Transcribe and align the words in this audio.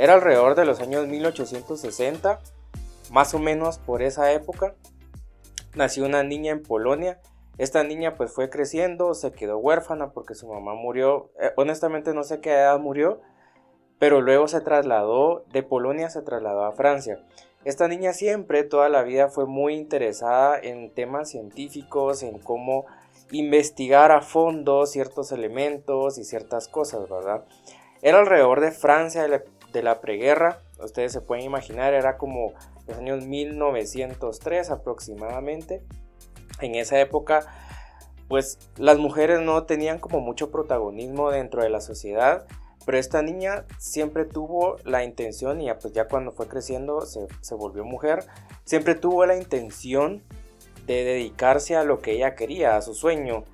Era 0.00 0.14
alrededor 0.14 0.54
de 0.54 0.64
los 0.64 0.80
años 0.80 1.06
1860, 1.06 2.40
más 3.10 3.34
o 3.34 3.38
menos 3.38 3.76
por 3.76 4.00
esa 4.00 4.32
época. 4.32 4.74
Nació 5.74 6.06
una 6.06 6.22
niña 6.22 6.52
en 6.52 6.62
Polonia. 6.62 7.20
Esta 7.58 7.84
niña 7.84 8.14
pues 8.14 8.32
fue 8.32 8.48
creciendo, 8.48 9.12
se 9.12 9.30
quedó 9.32 9.58
huérfana 9.58 10.12
porque 10.12 10.34
su 10.34 10.48
mamá 10.48 10.72
murió. 10.72 11.28
Eh, 11.38 11.50
honestamente 11.56 12.14
no 12.14 12.24
sé 12.24 12.40
qué 12.40 12.52
edad 12.52 12.78
murió, 12.78 13.20
pero 13.98 14.22
luego 14.22 14.48
se 14.48 14.62
trasladó 14.62 15.44
de 15.52 15.62
Polonia, 15.62 16.08
se 16.08 16.22
trasladó 16.22 16.64
a 16.64 16.72
Francia. 16.72 17.22
Esta 17.66 17.86
niña 17.86 18.14
siempre, 18.14 18.64
toda 18.64 18.88
la 18.88 19.02
vida, 19.02 19.28
fue 19.28 19.44
muy 19.44 19.74
interesada 19.74 20.58
en 20.58 20.94
temas 20.94 21.28
científicos, 21.28 22.22
en 22.22 22.38
cómo 22.38 22.86
investigar 23.32 24.12
a 24.12 24.22
fondo 24.22 24.86
ciertos 24.86 25.30
elementos 25.30 26.16
y 26.16 26.24
ciertas 26.24 26.68
cosas, 26.68 27.06
¿verdad? 27.06 27.44
Era 28.00 28.20
alrededor 28.20 28.60
de 28.60 28.70
Francia 28.72 29.28
de 29.72 29.82
la, 29.82 30.00
preguerra, 30.00 30.60
ustedes 30.82 31.12
se 31.12 31.20
pueden 31.20 31.44
imaginar, 31.44 31.94
era 31.94 32.16
como 32.16 32.52
los 32.86 32.98
años 32.98 33.26
1903 33.26 34.70
aproximadamente. 34.70 35.82
En 36.60 36.74
esa 36.74 37.00
época, 37.00 37.46
pues 38.28 38.58
las 38.76 38.98
mujeres 38.98 39.40
no 39.40 39.64
tenían 39.64 39.98
como 39.98 40.20
mucho 40.20 40.50
protagonismo 40.50 41.30
dentro 41.30 41.62
de 41.62 41.70
la 41.70 41.80
sociedad 41.80 42.46
pero 42.86 42.98
esta 42.98 43.22
niña 43.22 43.66
siempre 43.78 44.24
tuvo 44.24 44.76
la 44.84 45.04
intención, 45.04 45.60
y 45.60 45.66
ya, 45.66 45.78
pues 45.78 45.92
ya 45.92 46.08
cuando 46.08 46.32
fue 46.32 46.48
creciendo 46.48 47.02
se, 47.02 47.54
volvió 47.54 47.84
mujer, 47.84 48.24
siempre 48.64 48.94
tuvo 48.94 49.26
la 49.26 49.36
intención 49.36 50.22
de 50.86 51.04
dedicarse 51.04 51.76
a 51.76 51.84
lo 51.84 52.00
que 52.00 52.12
ella 52.12 52.34
quería, 52.34 52.76
a 52.76 52.82
su 52.82 52.94
sueño, 52.94 53.44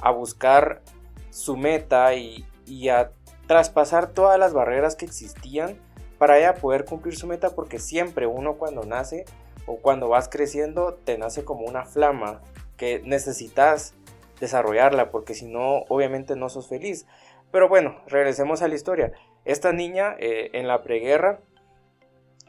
a 0.00 0.12
buscar 0.12 0.82
su 1.30 1.56
meta 1.56 2.14
y, 2.14 2.46
y 2.64 2.88
a 2.88 3.12
traspasar 3.46 4.08
todas 4.08 4.38
las 4.38 4.52
barreras 4.52 4.96
que 4.96 5.04
existían 5.04 5.78
para 6.18 6.38
ella 6.38 6.54
poder 6.54 6.84
cumplir 6.84 7.16
su 7.16 7.26
meta 7.26 7.50
porque 7.50 7.78
siempre 7.78 8.26
uno 8.26 8.54
cuando 8.54 8.84
nace 8.84 9.24
o 9.66 9.76
cuando 9.76 10.08
vas 10.08 10.28
creciendo 10.28 10.94
te 10.94 11.18
nace 11.18 11.44
como 11.44 11.66
una 11.66 11.84
flama 11.84 12.40
que 12.76 13.02
necesitas 13.04 13.94
desarrollarla 14.40 15.10
porque 15.10 15.34
si 15.34 15.46
no 15.46 15.84
obviamente 15.88 16.36
no 16.36 16.48
sos 16.48 16.68
feliz 16.68 17.06
pero 17.50 17.68
bueno, 17.68 17.96
regresemos 18.06 18.62
a 18.62 18.68
la 18.68 18.74
historia. 18.74 19.12
Esta 19.44 19.72
niña 19.72 20.16
eh, 20.18 20.50
en 20.52 20.66
la 20.68 20.82
preguerra, 20.82 21.40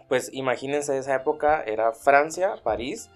pues 0.07 0.29
imagínense 0.33 0.97
esa 0.97 1.15
época, 1.15 1.61
era 1.63 1.93
Francia, 1.93 2.55
París, 2.63 3.09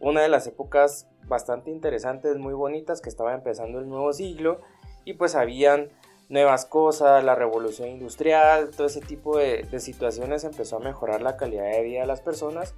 una 0.00 0.22
de 0.22 0.28
las 0.28 0.46
épocas 0.46 1.08
bastante 1.24 1.70
interesantes, 1.70 2.38
muy 2.38 2.54
bonitas, 2.54 3.00
que 3.00 3.08
estaba 3.08 3.34
empezando 3.34 3.78
el 3.78 3.88
nuevo 3.88 4.12
siglo 4.12 4.60
y 5.04 5.14
pues 5.14 5.34
habían 5.34 5.90
nuevas 6.32 6.64
cosas, 6.64 7.22
la 7.22 7.34
revolución 7.34 7.88
industrial, 7.88 8.70
todo 8.70 8.86
ese 8.86 9.02
tipo 9.02 9.36
de, 9.36 9.64
de 9.70 9.80
situaciones 9.80 10.44
empezó 10.44 10.76
a 10.76 10.80
mejorar 10.80 11.20
la 11.20 11.36
calidad 11.36 11.70
de 11.70 11.82
vida 11.82 12.00
de 12.00 12.06
las 12.06 12.22
personas 12.22 12.74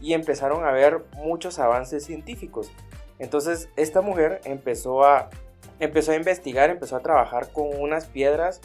y 0.00 0.14
empezaron 0.14 0.64
a 0.64 0.68
haber 0.68 1.02
muchos 1.16 1.58
avances 1.58 2.04
científicos. 2.04 2.70
Entonces 3.18 3.68
esta 3.76 4.02
mujer 4.02 4.40
empezó 4.44 5.04
a 5.04 5.30
empezó 5.80 6.12
a 6.12 6.16
investigar, 6.16 6.70
empezó 6.70 6.94
a 6.94 7.00
trabajar 7.00 7.50
con 7.50 7.68
unas 7.80 8.06
piedras 8.06 8.60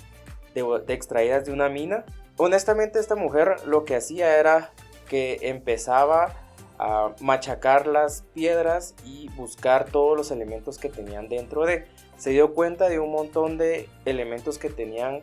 de, 0.54 0.84
extraídas 0.94 1.46
de 1.46 1.52
una 1.52 1.68
mina. 1.68 2.06
Honestamente 2.38 3.00
esta 3.00 3.16
mujer 3.16 3.56
lo 3.66 3.86
que 3.86 3.96
hacía 3.96 4.38
era 4.38 4.72
que 5.10 5.40
empezaba 5.42 6.36
a 6.78 7.16
machacar 7.22 7.88
las 7.88 8.22
piedras 8.36 8.94
y 9.04 9.30
buscar 9.30 9.86
todos 9.86 10.16
los 10.16 10.30
elementos 10.30 10.78
que 10.78 10.90
tenían 10.90 11.28
dentro 11.28 11.66
de. 11.66 11.88
Se 12.18 12.32
dio 12.32 12.54
cuenta 12.54 12.90
de 12.90 13.00
un 13.00 13.12
montón 13.12 13.58
de 13.58 13.90
elementos 14.06 14.58
que 14.58 14.70
tenían 14.70 15.22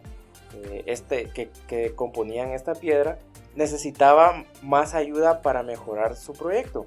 eh, 0.62 0.84
este, 0.86 1.30
que, 1.30 1.50
que 1.66 1.94
componían 1.94 2.50
esta 2.50 2.74
piedra. 2.74 3.18
Necesitaba 3.56 4.44
más 4.62 4.94
ayuda 4.94 5.42
para 5.42 5.62
mejorar 5.62 6.16
su 6.16 6.32
proyecto. 6.32 6.86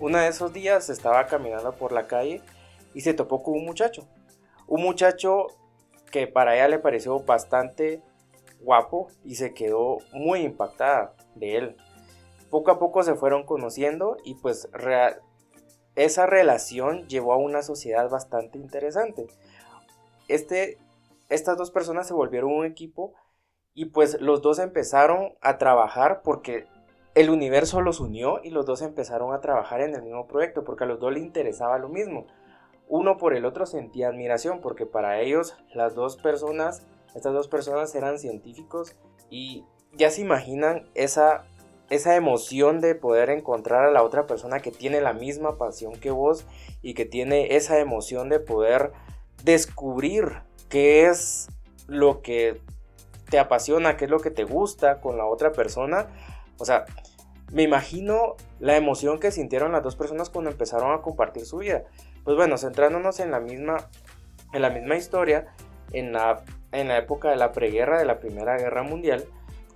Uno 0.00 0.18
de 0.18 0.28
esos 0.28 0.52
días 0.52 0.88
estaba 0.90 1.26
caminando 1.26 1.72
por 1.72 1.92
la 1.92 2.06
calle 2.06 2.40
y 2.94 3.00
se 3.00 3.14
topó 3.14 3.42
con 3.42 3.54
un 3.54 3.64
muchacho. 3.64 4.06
Un 4.66 4.82
muchacho 4.82 5.48
que 6.10 6.26
para 6.26 6.54
ella 6.54 6.68
le 6.68 6.78
pareció 6.78 7.20
bastante 7.20 8.02
guapo 8.60 9.08
y 9.24 9.36
se 9.36 9.54
quedó 9.54 9.98
muy 10.12 10.40
impactada 10.40 11.14
de 11.34 11.56
él. 11.56 11.76
Poco 12.50 12.70
a 12.70 12.78
poco 12.78 13.02
se 13.02 13.14
fueron 13.14 13.44
conociendo 13.44 14.16
y 14.24 14.34
pues 14.34 14.68
esa 16.04 16.26
relación 16.26 17.06
llevó 17.08 17.32
a 17.32 17.36
una 17.36 17.62
sociedad 17.62 18.08
bastante 18.08 18.58
interesante. 18.58 19.26
Este, 20.28 20.78
estas 21.28 21.56
dos 21.56 21.70
personas 21.70 22.06
se 22.06 22.14
volvieron 22.14 22.52
un 22.52 22.64
equipo 22.64 23.14
y 23.74 23.86
pues 23.86 24.20
los 24.20 24.42
dos 24.42 24.58
empezaron 24.58 25.34
a 25.40 25.58
trabajar 25.58 26.22
porque 26.22 26.66
el 27.14 27.30
universo 27.30 27.80
los 27.80 28.00
unió 28.00 28.40
y 28.42 28.50
los 28.50 28.66
dos 28.66 28.82
empezaron 28.82 29.34
a 29.34 29.40
trabajar 29.40 29.80
en 29.80 29.94
el 29.94 30.02
mismo 30.02 30.26
proyecto 30.26 30.64
porque 30.64 30.84
a 30.84 30.86
los 30.86 31.00
dos 31.00 31.12
les 31.12 31.22
interesaba 31.22 31.78
lo 31.78 31.88
mismo 31.88 32.26
uno 32.88 33.18
por 33.18 33.34
el 33.34 33.44
otro 33.44 33.66
sentía 33.66 34.08
admiración 34.08 34.60
porque 34.60 34.86
para 34.86 35.20
ellos 35.20 35.56
las 35.74 35.94
dos 35.94 36.16
personas, 36.16 36.82
estas 37.14 37.32
dos 37.32 37.48
personas 37.48 37.94
eran 37.94 38.18
científicos 38.18 38.96
y 39.30 39.64
ya 39.92 40.10
se 40.10 40.22
imaginan 40.22 40.88
esa, 40.94 41.44
esa 41.90 42.16
emoción 42.16 42.80
de 42.80 42.94
poder 42.94 43.30
encontrar 43.30 43.84
a 43.84 43.90
la 43.90 44.02
otra 44.02 44.26
persona 44.26 44.60
que 44.60 44.70
tiene 44.70 45.00
la 45.00 45.12
misma 45.12 45.56
pasión 45.56 45.92
que 45.94 46.10
vos 46.10 46.46
y 46.82 46.94
que 46.94 47.06
tiene 47.06 47.56
esa 47.56 47.78
emoción 47.78 48.28
de 48.28 48.40
poder 48.40 48.92
descubrir 49.42 50.42
qué 50.68 51.06
es 51.06 51.48
lo 51.86 52.20
que 52.20 52.60
te 53.30 53.38
apasiona, 53.38 53.96
qué 53.96 54.04
es 54.04 54.10
lo 54.10 54.20
que 54.20 54.30
te 54.30 54.44
gusta 54.44 55.00
con 55.00 55.16
la 55.16 55.26
otra 55.26 55.52
persona. 55.52 56.08
O 56.58 56.64
sea, 56.64 56.84
me 57.52 57.62
imagino 57.62 58.36
la 58.60 58.76
emoción 58.76 59.18
que 59.18 59.30
sintieron 59.30 59.72
las 59.72 59.82
dos 59.82 59.96
personas 59.96 60.30
cuando 60.30 60.50
empezaron 60.50 60.92
a 60.92 61.02
compartir 61.02 61.46
su 61.46 61.58
vida. 61.58 61.84
Pues 62.24 62.36
bueno, 62.36 62.58
centrándonos 62.58 63.20
en 63.20 63.30
la 63.30 63.40
misma, 63.40 63.88
en 64.52 64.62
la 64.62 64.70
misma 64.70 64.96
historia, 64.96 65.54
en 65.92 66.12
la, 66.12 66.42
en 66.72 66.88
la 66.88 66.98
época 66.98 67.30
de 67.30 67.36
la 67.36 67.52
preguerra 67.52 67.98
de 67.98 68.04
la 68.04 68.18
Primera 68.18 68.58
Guerra 68.58 68.82
Mundial, 68.82 69.24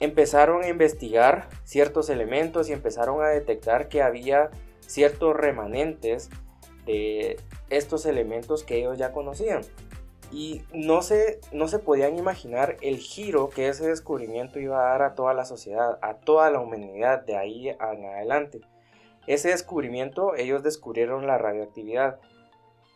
empezaron 0.02 0.62
a 0.62 0.68
investigar 0.68 1.48
ciertos 1.64 2.10
elementos 2.10 2.68
y 2.68 2.72
empezaron 2.72 3.22
a 3.22 3.28
detectar 3.28 3.88
que 3.88 4.02
había 4.02 4.50
ciertos 4.80 5.34
remanentes 5.36 6.30
de 6.86 7.36
estos 7.70 8.06
elementos 8.06 8.64
que 8.64 8.78
ellos 8.78 8.98
ya 8.98 9.12
conocían. 9.12 9.62
Y 10.30 10.62
no 10.72 11.02
se, 11.02 11.40
no 11.52 11.68
se 11.68 11.78
podían 11.78 12.18
imaginar 12.18 12.76
el 12.80 12.96
giro 12.96 13.50
que 13.50 13.68
ese 13.68 13.88
descubrimiento 13.88 14.58
iba 14.58 14.78
a 14.78 14.92
dar 14.92 15.02
a 15.02 15.14
toda 15.14 15.34
la 15.34 15.44
sociedad, 15.44 15.98
a 16.00 16.14
toda 16.14 16.50
la 16.50 16.60
humanidad 16.60 17.22
de 17.24 17.36
ahí 17.36 17.68
en 17.68 17.78
adelante. 17.80 18.60
Ese 19.26 19.48
descubrimiento, 19.50 20.34
ellos 20.34 20.62
descubrieron 20.62 21.26
la 21.26 21.38
radioactividad 21.38 22.18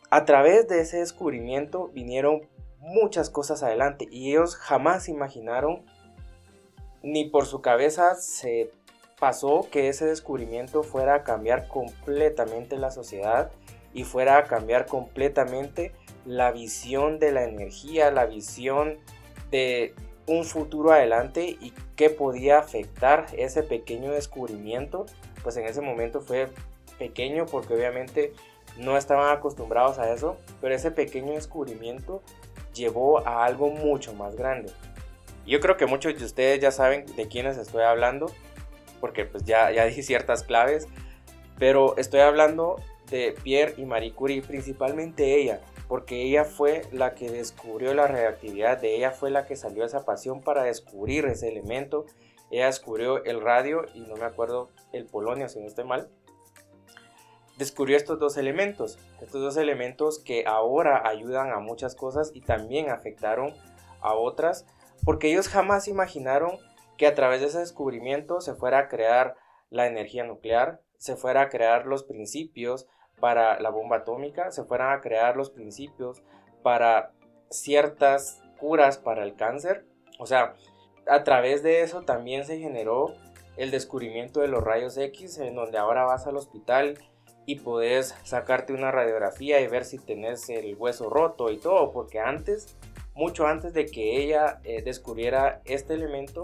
a 0.09 0.23
través 0.23 0.67
de 0.69 0.79
ese 0.79 0.99
descubrimiento 0.99 1.89
vinieron 1.89 2.47
muchas 2.79 3.29
cosas 3.29 3.61
adelante 3.61 4.07
y 4.09 4.31
ellos 4.31 4.55
jamás 4.55 5.09
imaginaron 5.09 5.85
ni 7.07 7.23
por 7.23 7.45
su 7.45 7.61
cabeza 7.61 8.15
se 8.15 8.69
pasó 9.17 9.67
que 9.71 9.87
ese 9.87 10.05
descubrimiento 10.05 10.83
fuera 10.83 11.15
a 11.15 11.23
cambiar 11.23 11.69
completamente 11.69 12.77
la 12.77 12.91
sociedad 12.91 13.49
y 13.93 14.03
fuera 14.03 14.37
a 14.37 14.43
cambiar 14.43 14.85
completamente 14.87 15.93
la 16.25 16.51
visión 16.51 17.17
de 17.17 17.31
la 17.31 17.45
energía, 17.45 18.11
la 18.11 18.25
visión 18.25 18.97
de 19.51 19.95
un 20.27 20.43
futuro 20.43 20.91
adelante 20.91 21.57
y 21.61 21.73
qué 21.95 22.09
podía 22.09 22.59
afectar 22.59 23.27
ese 23.37 23.63
pequeño 23.63 24.11
descubrimiento. 24.11 25.05
Pues 25.43 25.55
en 25.55 25.65
ese 25.65 25.79
momento 25.79 26.19
fue 26.19 26.49
pequeño 26.99 27.45
porque 27.45 27.73
obviamente 27.73 28.33
no 28.77 28.97
estaban 28.97 29.35
acostumbrados 29.35 29.97
a 29.97 30.11
eso, 30.11 30.35
pero 30.59 30.75
ese 30.75 30.91
pequeño 30.91 31.31
descubrimiento 31.31 32.21
llevó 32.73 33.25
a 33.25 33.45
algo 33.45 33.69
mucho 33.69 34.13
más 34.13 34.35
grande. 34.35 34.73
Yo 35.47 35.59
creo 35.59 35.77
que 35.77 35.85
muchos 35.85 36.17
de 36.17 36.25
ustedes 36.25 36.59
ya 36.59 36.71
saben 36.71 37.05
de 37.15 37.27
quiénes 37.27 37.57
estoy 37.57 37.83
hablando, 37.83 38.31
porque 38.99 39.25
pues 39.25 39.43
ya, 39.45 39.71
ya 39.71 39.85
dije 39.85 40.03
ciertas 40.03 40.43
claves, 40.43 40.87
pero 41.57 41.97
estoy 41.97 42.19
hablando 42.19 42.75
de 43.09 43.33
Pierre 43.43 43.75
y 43.77 43.85
Marie 43.85 44.13
Curie, 44.13 44.41
principalmente 44.41 45.39
ella, 45.39 45.61
porque 45.87 46.21
ella 46.21 46.43
fue 46.43 46.81
la 46.91 47.15
que 47.15 47.31
descubrió 47.31 47.93
la 47.93 48.07
reactividad, 48.07 48.77
de 48.79 48.95
ella 48.95 49.11
fue 49.11 49.31
la 49.31 49.45
que 49.45 49.55
salió 49.55 49.85
esa 49.85 50.03
pasión 50.03 50.41
para 50.41 50.63
descubrir 50.63 51.25
ese 51.25 51.47
elemento. 51.47 52.05
Ella 52.51 52.65
descubrió 52.67 53.23
el 53.23 53.41
radio 53.41 53.85
y 53.93 54.01
no 54.01 54.15
me 54.15 54.25
acuerdo 54.25 54.69
el 54.91 55.05
polonio, 55.05 55.49
si 55.49 55.59
no 55.59 55.67
estoy 55.67 55.85
mal 55.85 56.09
descubrió 57.57 57.97
estos 57.97 58.19
dos 58.19 58.37
elementos, 58.37 58.99
estos 59.19 59.41
dos 59.41 59.57
elementos 59.57 60.19
que 60.19 60.45
ahora 60.45 61.07
ayudan 61.07 61.51
a 61.51 61.59
muchas 61.59 61.95
cosas 61.95 62.31
y 62.33 62.41
también 62.41 62.89
afectaron 62.89 63.53
a 63.99 64.13
otras, 64.13 64.65
porque 65.03 65.31
ellos 65.31 65.47
jamás 65.47 65.87
imaginaron 65.87 66.57
que 66.97 67.07
a 67.07 67.15
través 67.15 67.41
de 67.41 67.47
ese 67.47 67.59
descubrimiento 67.59 68.41
se 68.41 68.55
fuera 68.55 68.79
a 68.79 68.87
crear 68.87 69.35
la 69.69 69.87
energía 69.87 70.23
nuclear, 70.23 70.81
se 70.97 71.15
fuera 71.15 71.41
a 71.41 71.49
crear 71.49 71.85
los 71.85 72.03
principios 72.03 72.87
para 73.19 73.59
la 73.59 73.69
bomba 73.69 73.97
atómica, 73.97 74.51
se 74.51 74.63
fueran 74.63 74.97
a 74.97 75.01
crear 75.01 75.35
los 75.35 75.49
principios 75.49 76.23
para 76.63 77.11
ciertas 77.49 78.41
curas 78.59 78.97
para 78.97 79.23
el 79.23 79.35
cáncer. 79.35 79.85
O 80.19 80.25
sea, 80.25 80.55
a 81.07 81.23
través 81.23 81.63
de 81.63 81.81
eso 81.81 82.01
también 82.01 82.45
se 82.45 82.59
generó 82.59 83.13
el 83.55 83.71
descubrimiento 83.71 84.41
de 84.41 84.47
los 84.47 84.63
rayos 84.63 84.97
X, 84.97 85.37
en 85.39 85.55
donde 85.55 85.77
ahora 85.77 86.03
vas 86.03 86.27
al 86.27 86.37
hospital 86.37 86.97
y 87.45 87.55
puedes 87.59 88.15
sacarte 88.23 88.73
una 88.73 88.91
radiografía 88.91 89.61
y 89.61 89.67
ver 89.67 89.85
si 89.85 89.97
tenés 89.97 90.49
el 90.49 90.75
hueso 90.75 91.09
roto 91.09 91.49
y 91.49 91.57
todo, 91.57 91.91
porque 91.91 92.19
antes, 92.19 92.77
mucho 93.17 93.47
antes 93.47 93.73
de 93.73 93.87
que 93.87 94.21
ella 94.21 94.59
eh, 94.63 94.83
descubriera 94.83 95.61
este 95.65 95.95
elemento, 95.95 96.43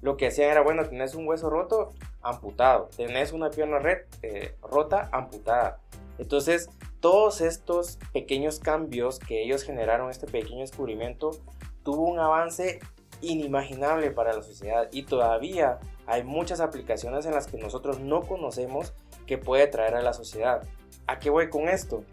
lo 0.00 0.16
que 0.16 0.28
hacían 0.28 0.50
era, 0.50 0.62
bueno, 0.62 0.84
tenés 0.88 1.14
un 1.14 1.26
hueso 1.26 1.50
roto, 1.50 1.90
amputado, 2.22 2.88
tenés 2.96 3.32
una 3.32 3.50
pierna 3.50 3.80
red, 3.80 3.98
eh, 4.22 4.56
rota, 4.62 5.08
amputada. 5.12 5.80
Entonces, 6.18 6.70
todos 7.00 7.40
estos 7.40 7.98
pequeños 8.12 8.60
cambios 8.60 9.18
que 9.18 9.42
ellos 9.42 9.64
generaron, 9.64 10.10
este 10.10 10.26
pequeño 10.26 10.60
descubrimiento, 10.60 11.32
tuvo 11.82 12.08
un 12.08 12.20
avance 12.20 12.78
inimaginable 13.20 14.12
para 14.12 14.32
la 14.32 14.42
sociedad 14.42 14.88
y 14.92 15.02
todavía 15.02 15.80
hay 16.06 16.22
muchas 16.22 16.60
aplicaciones 16.60 17.26
en 17.26 17.32
las 17.32 17.48
que 17.48 17.58
nosotros 17.58 17.98
no 17.98 18.22
conocemos 18.22 18.94
que 19.26 19.38
puede 19.38 19.66
traer 19.66 19.96
a 19.96 20.02
la 20.02 20.12
sociedad. 20.12 20.62
¿A 21.08 21.18
qué 21.18 21.30
voy 21.30 21.50
con 21.50 21.68
esto? 21.68 22.04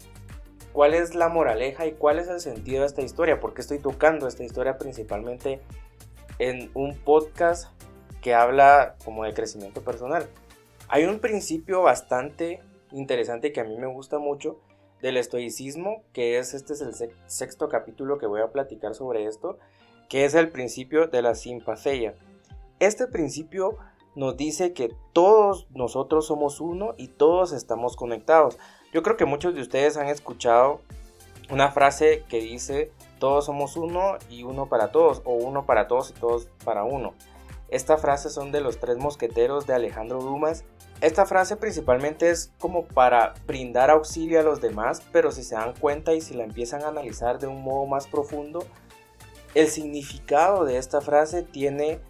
¿Cuál 0.72 0.94
es 0.94 1.14
la 1.14 1.28
moraleja 1.28 1.86
y 1.86 1.92
cuál 1.92 2.18
es 2.18 2.28
el 2.28 2.40
sentido 2.40 2.80
de 2.80 2.86
esta 2.86 3.02
historia? 3.02 3.40
¿Por 3.40 3.54
qué 3.54 3.60
estoy 3.60 3.80
tocando 3.80 4.28
esta 4.28 4.44
historia 4.44 4.78
principalmente 4.78 5.60
en 6.38 6.70
un 6.74 6.96
podcast 6.96 7.72
que 8.22 8.34
habla 8.34 8.94
como 9.04 9.24
de 9.24 9.34
crecimiento 9.34 9.82
personal? 9.82 10.28
Hay 10.88 11.04
un 11.04 11.18
principio 11.18 11.82
bastante 11.82 12.62
interesante 12.92 13.52
que 13.52 13.60
a 13.60 13.64
mí 13.64 13.76
me 13.76 13.88
gusta 13.88 14.18
mucho 14.18 14.60
del 15.02 15.16
estoicismo, 15.16 16.04
que 16.12 16.38
es 16.38 16.54
este 16.54 16.74
es 16.74 16.80
el 16.82 16.94
sexto 17.26 17.68
capítulo 17.68 18.18
que 18.18 18.26
voy 18.26 18.40
a 18.40 18.52
platicar 18.52 18.94
sobre 18.94 19.26
esto, 19.26 19.58
que 20.08 20.24
es 20.24 20.34
el 20.34 20.50
principio 20.50 21.08
de 21.08 21.22
la 21.22 21.34
simpatía. 21.34 22.14
Este 22.78 23.06
principio 23.06 23.76
nos 24.14 24.36
dice 24.36 24.72
que 24.72 24.94
todos 25.12 25.66
nosotros 25.70 26.26
somos 26.26 26.60
uno 26.60 26.94
y 26.96 27.08
todos 27.08 27.52
estamos 27.52 27.96
conectados. 27.96 28.58
Yo 28.92 29.02
creo 29.02 29.16
que 29.16 29.24
muchos 29.24 29.54
de 29.54 29.60
ustedes 29.60 29.96
han 29.96 30.08
escuchado 30.08 30.80
una 31.50 31.70
frase 31.70 32.24
que 32.28 32.40
dice 32.40 32.92
todos 33.18 33.46
somos 33.46 33.76
uno 33.76 34.16
y 34.28 34.42
uno 34.42 34.66
para 34.66 34.90
todos 34.90 35.22
o 35.24 35.34
uno 35.34 35.66
para 35.66 35.86
todos 35.86 36.10
y 36.10 36.14
todos 36.14 36.48
para 36.64 36.84
uno. 36.84 37.14
Esta 37.68 37.98
frase 37.98 38.30
son 38.30 38.50
de 38.50 38.60
los 38.60 38.80
tres 38.80 38.96
mosqueteros 38.96 39.66
de 39.66 39.74
Alejandro 39.74 40.20
Dumas. 40.20 40.64
Esta 41.00 41.24
frase 41.24 41.56
principalmente 41.56 42.30
es 42.30 42.52
como 42.58 42.84
para 42.84 43.34
brindar 43.46 43.90
auxilio 43.90 44.40
a 44.40 44.42
los 44.42 44.60
demás, 44.60 45.02
pero 45.12 45.30
si 45.30 45.44
se 45.44 45.54
dan 45.54 45.74
cuenta 45.74 46.12
y 46.12 46.20
si 46.20 46.34
la 46.34 46.42
empiezan 46.42 46.82
a 46.82 46.88
analizar 46.88 47.38
de 47.38 47.46
un 47.46 47.62
modo 47.62 47.86
más 47.86 48.08
profundo, 48.08 48.66
el 49.54 49.68
significado 49.68 50.64
de 50.64 50.78
esta 50.78 51.00
frase 51.00 51.42
tiene 51.42 52.00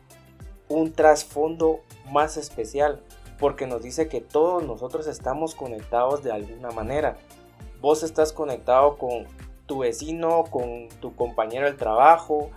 un 0.69 0.93
trasfondo 0.93 1.81
más 2.11 2.37
especial, 2.37 3.03
porque 3.41 3.67
nos 3.67 3.83
dice 3.83 4.07
que 4.07 4.21
todos 4.21 4.63
nosotros 4.63 5.07
estamos 5.07 5.55
conectados 5.55 6.23
de 6.23 6.31
alguna 6.31 6.71
manera. 6.71 7.17
Vos 7.81 8.03
estás 8.03 8.33
conectado 8.33 8.99
con 8.99 9.25
tu 9.65 9.79
vecino, 9.79 10.45
con 10.45 10.89
tu 11.01 11.17
compañero 11.17 11.67
del 11.67 11.79
trabajo, 11.79 12.51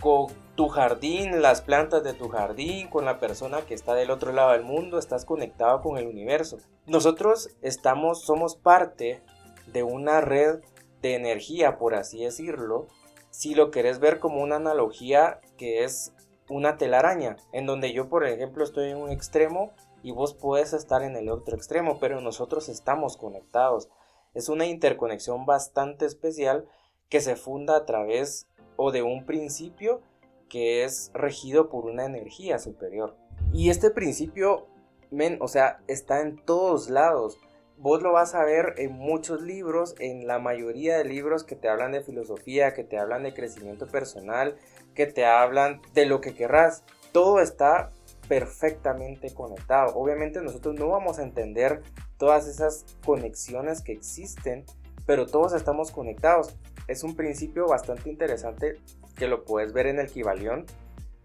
con 0.00 0.28
tu 0.54 0.68
jardín, 0.68 1.42
las 1.42 1.60
plantas 1.60 2.04
de 2.04 2.14
tu 2.14 2.28
jardín, 2.28 2.88
con 2.88 3.04
la 3.04 3.18
persona 3.18 3.62
que 3.62 3.74
está 3.74 3.94
del 3.94 4.12
otro 4.12 4.32
lado 4.32 4.52
del 4.52 4.62
mundo, 4.62 4.98
estás 4.98 5.24
conectado 5.24 5.82
con 5.82 5.98
el 5.98 6.06
universo. 6.06 6.58
Nosotros 6.86 7.50
estamos, 7.60 8.22
somos 8.22 8.54
parte 8.54 9.22
de 9.66 9.82
una 9.82 10.20
red 10.20 10.60
de 11.02 11.14
energía, 11.14 11.78
por 11.78 11.94
así 11.94 12.22
decirlo, 12.22 12.86
si 13.30 13.54
lo 13.54 13.70
querés 13.70 13.98
ver 13.98 14.20
como 14.20 14.40
una 14.40 14.56
analogía 14.56 15.40
que 15.56 15.84
es 15.84 16.12
una 16.48 16.76
telaraña, 16.76 17.36
en 17.52 17.66
donde 17.66 17.92
yo 17.92 18.08
por 18.08 18.26
ejemplo 18.26 18.64
estoy 18.64 18.90
en 18.90 18.96
un 18.96 19.10
extremo 19.10 19.72
y 20.02 20.12
vos 20.12 20.34
puedes 20.34 20.72
estar 20.72 21.02
en 21.02 21.16
el 21.16 21.28
otro 21.28 21.56
extremo, 21.56 21.98
pero 21.98 22.20
nosotros 22.20 22.68
estamos 22.68 23.16
conectados. 23.16 23.88
Es 24.34 24.48
una 24.48 24.66
interconexión 24.66 25.46
bastante 25.46 26.04
especial 26.06 26.68
que 27.08 27.20
se 27.20 27.36
funda 27.36 27.76
a 27.76 27.86
través 27.86 28.46
o 28.76 28.92
de 28.92 29.02
un 29.02 29.26
principio 29.26 30.00
que 30.48 30.84
es 30.84 31.10
regido 31.14 31.68
por 31.68 31.84
una 31.84 32.04
energía 32.04 32.58
superior. 32.58 33.16
Y 33.52 33.70
este 33.70 33.90
principio, 33.90 34.66
men, 35.10 35.38
o 35.40 35.48
sea, 35.48 35.80
está 35.86 36.20
en 36.20 36.36
todos 36.44 36.90
lados. 36.90 37.38
Vos 37.76 38.02
lo 38.02 38.12
vas 38.12 38.34
a 38.34 38.44
ver 38.44 38.74
en 38.78 38.92
muchos 38.92 39.40
libros, 39.42 39.94
en 40.00 40.26
la 40.26 40.38
mayoría 40.38 40.98
de 40.98 41.04
libros 41.04 41.44
que 41.44 41.54
te 41.54 41.68
hablan 41.68 41.92
de 41.92 42.02
filosofía, 42.02 42.74
que 42.74 42.84
te 42.84 42.98
hablan 42.98 43.22
de 43.22 43.34
crecimiento 43.34 43.86
personal, 43.86 44.56
que 44.94 45.06
te 45.06 45.24
hablan 45.24 45.80
de 45.94 46.06
lo 46.06 46.20
que 46.20 46.34
querrás. 46.34 46.82
Todo 47.12 47.40
está 47.40 47.92
perfectamente 48.28 49.34
conectado. 49.34 49.94
Obviamente 49.96 50.40
nosotros 50.42 50.74
no 50.74 50.88
vamos 50.88 51.18
a 51.18 51.22
entender 51.22 51.82
todas 52.16 52.46
esas 52.46 52.84
conexiones 53.04 53.82
que 53.82 53.92
existen, 53.92 54.64
pero 55.06 55.26
todos 55.26 55.54
estamos 55.54 55.90
conectados. 55.90 56.56
Es 56.86 57.02
un 57.02 57.16
principio 57.16 57.66
bastante 57.66 58.10
interesante 58.10 58.78
que 59.16 59.28
lo 59.28 59.44
puedes 59.44 59.72
ver 59.72 59.86
en 59.86 59.98
el 59.98 60.08
Kibalión, 60.08 60.66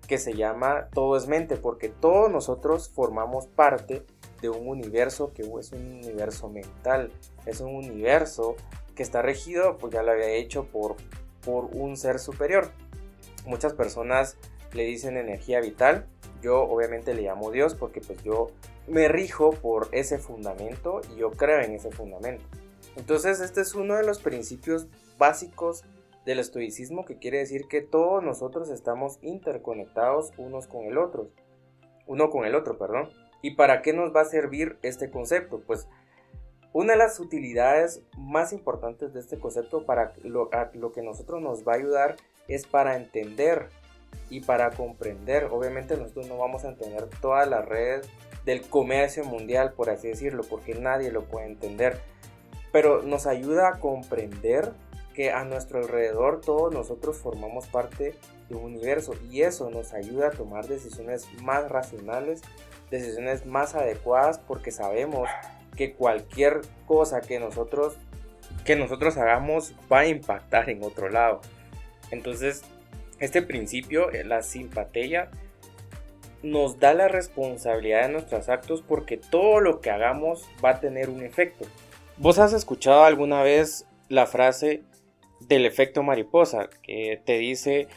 que 0.08 0.18
se 0.18 0.34
llama 0.34 0.90
todo 0.94 1.16
es 1.16 1.28
mente, 1.28 1.58
porque 1.58 1.90
todos 1.90 2.32
nosotros 2.32 2.90
formamos 2.90 3.48
parte 3.48 4.06
de 4.42 4.50
un 4.50 4.68
universo 4.68 5.32
que 5.34 5.44
es 5.44 5.72
un 5.72 6.00
universo 6.04 6.50
mental, 6.50 7.12
es 7.46 7.62
un 7.62 7.76
universo 7.76 8.56
que 8.96 9.04
está 9.04 9.22
regido, 9.22 9.78
pues 9.78 9.94
ya 9.94 10.04
lo 10.04 10.12
había 10.12 10.30
hecho 10.30 10.66
por, 10.66 10.98
por 11.46 11.66
un 11.66 11.98
ser 11.98 12.20
superior. 12.20 12.70
Muchas 13.46 13.74
personas 13.74 14.38
le 14.74 14.84
dicen 14.84 15.18
energía 15.18 15.62
vital. 15.62 16.08
Yo 16.44 16.62
obviamente 16.62 17.14
le 17.14 17.22
llamo 17.22 17.52
Dios 17.52 17.74
porque 17.74 18.02
pues 18.02 18.22
yo 18.22 18.52
me 18.88 19.08
rijo 19.08 19.52
por 19.52 19.88
ese 19.94 20.18
fundamento 20.20 21.02
y 21.14 21.20
yo 21.20 21.32
creo 21.32 21.62
en 21.62 21.72
ese 21.72 21.90
fundamento. 21.90 22.44
Entonces 22.98 23.40
este 23.40 23.62
es 23.62 23.74
uno 23.74 23.96
de 23.96 24.04
los 24.04 24.20
principios 24.20 24.88
básicos 25.18 25.86
del 26.26 26.40
estoicismo 26.40 27.06
que 27.06 27.18
quiere 27.18 27.40
decir 27.40 27.68
que 27.70 27.82
todos 27.82 28.22
nosotros 28.22 28.70
estamos 28.70 29.20
interconectados 29.22 30.32
unos 30.38 30.68
con 30.68 30.86
el 30.86 30.98
otro. 30.98 31.30
Uno 32.06 32.30
con 32.30 32.46
el 32.46 32.56
otro, 32.56 32.78
perdón. 32.78 33.10
¿Y 33.42 33.56
para 33.56 33.82
qué 33.82 33.94
nos 33.94 34.14
va 34.14 34.22
a 34.22 34.26
servir 34.26 34.78
este 34.82 35.10
concepto? 35.10 35.62
Pues 35.66 35.88
una 36.74 36.94
de 36.94 37.00
las 37.00 37.20
utilidades 37.20 38.02
más 38.18 38.52
importantes 38.52 39.14
de 39.14 39.20
este 39.20 39.40
concepto 39.40 39.86
para 39.86 40.14
lo, 40.24 40.50
lo 40.74 40.92
que 40.92 41.02
nosotros 41.02 41.42
nos 41.42 41.66
va 41.66 41.74
a 41.74 41.78
ayudar 41.78 42.16
es 42.48 42.68
para 42.68 42.96
entender 42.98 43.70
y 44.30 44.42
para 44.42 44.72
comprender. 44.72 45.46
Obviamente 45.46 45.98
nosotros 45.98 46.28
no 46.28 46.38
vamos 46.38 46.66
a 46.66 46.70
entender 46.70 47.08
toda 47.22 47.46
la 47.46 47.62
red 47.62 48.04
del 48.46 48.62
comercio 48.62 49.24
mundial, 49.24 49.74
por 49.74 49.90
así 49.90 50.10
decirlo, 50.10 50.44
porque 50.50 50.76
nadie 50.76 51.12
lo 51.12 51.24
puede 51.26 51.48
entender. 51.48 52.00
Pero 52.72 53.02
nos 53.04 53.28
ayuda 53.28 53.70
a 53.70 53.80
comprender 53.80 54.74
que 55.14 55.32
a 55.32 55.44
nuestro 55.46 55.80
alrededor 55.80 56.42
todos 56.42 56.74
nosotros 56.74 57.18
formamos 57.18 57.68
parte 57.68 58.16
de 58.50 58.56
un 58.56 58.64
universo 58.64 59.14
y 59.30 59.42
eso 59.42 59.70
nos 59.70 59.94
ayuda 59.94 60.28
a 60.28 60.32
tomar 60.32 60.68
decisiones 60.68 61.28
más 61.42 61.70
racionales, 61.70 62.42
decisiones 62.90 63.46
más 63.46 63.76
adecuadas 63.76 64.40
porque 64.40 64.72
sabemos 64.72 65.30
que 65.76 65.94
cualquier 65.94 66.62
cosa 66.88 67.22
que 67.22 67.40
nosotros 67.40 67.96
que 68.66 68.76
nosotros 68.76 69.18
hagamos 69.18 69.74
va 69.92 70.00
a 70.00 70.08
impactar 70.08 70.70
en 70.70 70.84
otro 70.84 71.10
lado. 71.10 71.42
Entonces, 72.12 72.64
este 73.24 73.42
principio, 73.42 74.12
eh, 74.12 74.24
la 74.24 74.42
simpatía, 74.42 75.30
nos 76.42 76.80
da 76.80 76.94
la 76.94 77.08
responsabilidad 77.08 78.08
de 78.08 78.14
nuestros 78.14 78.50
actos 78.50 78.84
porque 78.86 79.16
todo 79.18 79.62
lo 79.62 79.80
que 79.80 79.90
hagamos 79.90 80.50
va 80.64 80.72
a 80.72 80.80
tener 80.82 81.10
un 81.10 81.24
efecto. 81.24 81.66
¿Vos 82.18 82.38
has 82.38 82.52
escuchado 82.52 83.06
alguna 83.06 83.42
vez 83.42 83.88
la 84.10 84.26
frase 84.26 84.84
del 85.40 85.66
efecto 85.66 86.04
mariposa 86.04 86.70
que 86.82 87.22
te 87.24 87.38
dice 87.38 87.88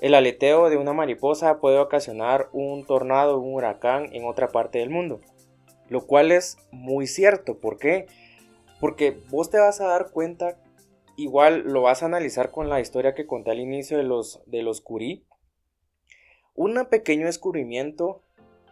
el 0.00 0.14
aleteo 0.14 0.68
de 0.68 0.76
una 0.76 0.92
mariposa 0.92 1.60
puede 1.60 1.78
ocasionar 1.78 2.50
un 2.52 2.84
tornado, 2.84 3.38
un 3.38 3.54
huracán 3.54 4.10
en 4.12 4.26
otra 4.26 4.48
parte 4.48 4.80
del 4.80 4.90
mundo? 4.90 5.20
Lo 5.88 6.06
cual 6.06 6.30
es 6.30 6.58
muy 6.70 7.06
cierto. 7.06 7.56
¿Por 7.56 7.78
qué? 7.78 8.06
Porque 8.80 9.18
vos 9.30 9.48
te 9.48 9.58
vas 9.58 9.80
a 9.80 9.86
dar 9.86 10.10
cuenta 10.10 10.58
igual 11.18 11.64
lo 11.66 11.82
vas 11.82 12.02
a 12.02 12.06
analizar 12.06 12.52
con 12.52 12.68
la 12.68 12.80
historia 12.80 13.14
que 13.14 13.26
conté 13.26 13.50
al 13.50 13.58
inicio 13.58 13.98
de 13.98 14.04
los, 14.04 14.40
de 14.46 14.62
los 14.62 14.80
Curie. 14.80 15.24
Un 16.54 16.86
pequeño 16.88 17.26
descubrimiento 17.26 18.22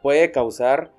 puede 0.01 0.31
causar 0.31 0.93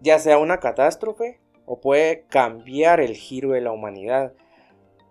ya 0.00 0.18
sea 0.20 0.38
una 0.38 0.60
catástrofe 0.60 1.40
o 1.66 1.80
puede 1.80 2.26
cambiar 2.28 3.00
el 3.00 3.16
giro 3.16 3.50
de 3.50 3.60
la 3.60 3.72
humanidad. 3.72 4.32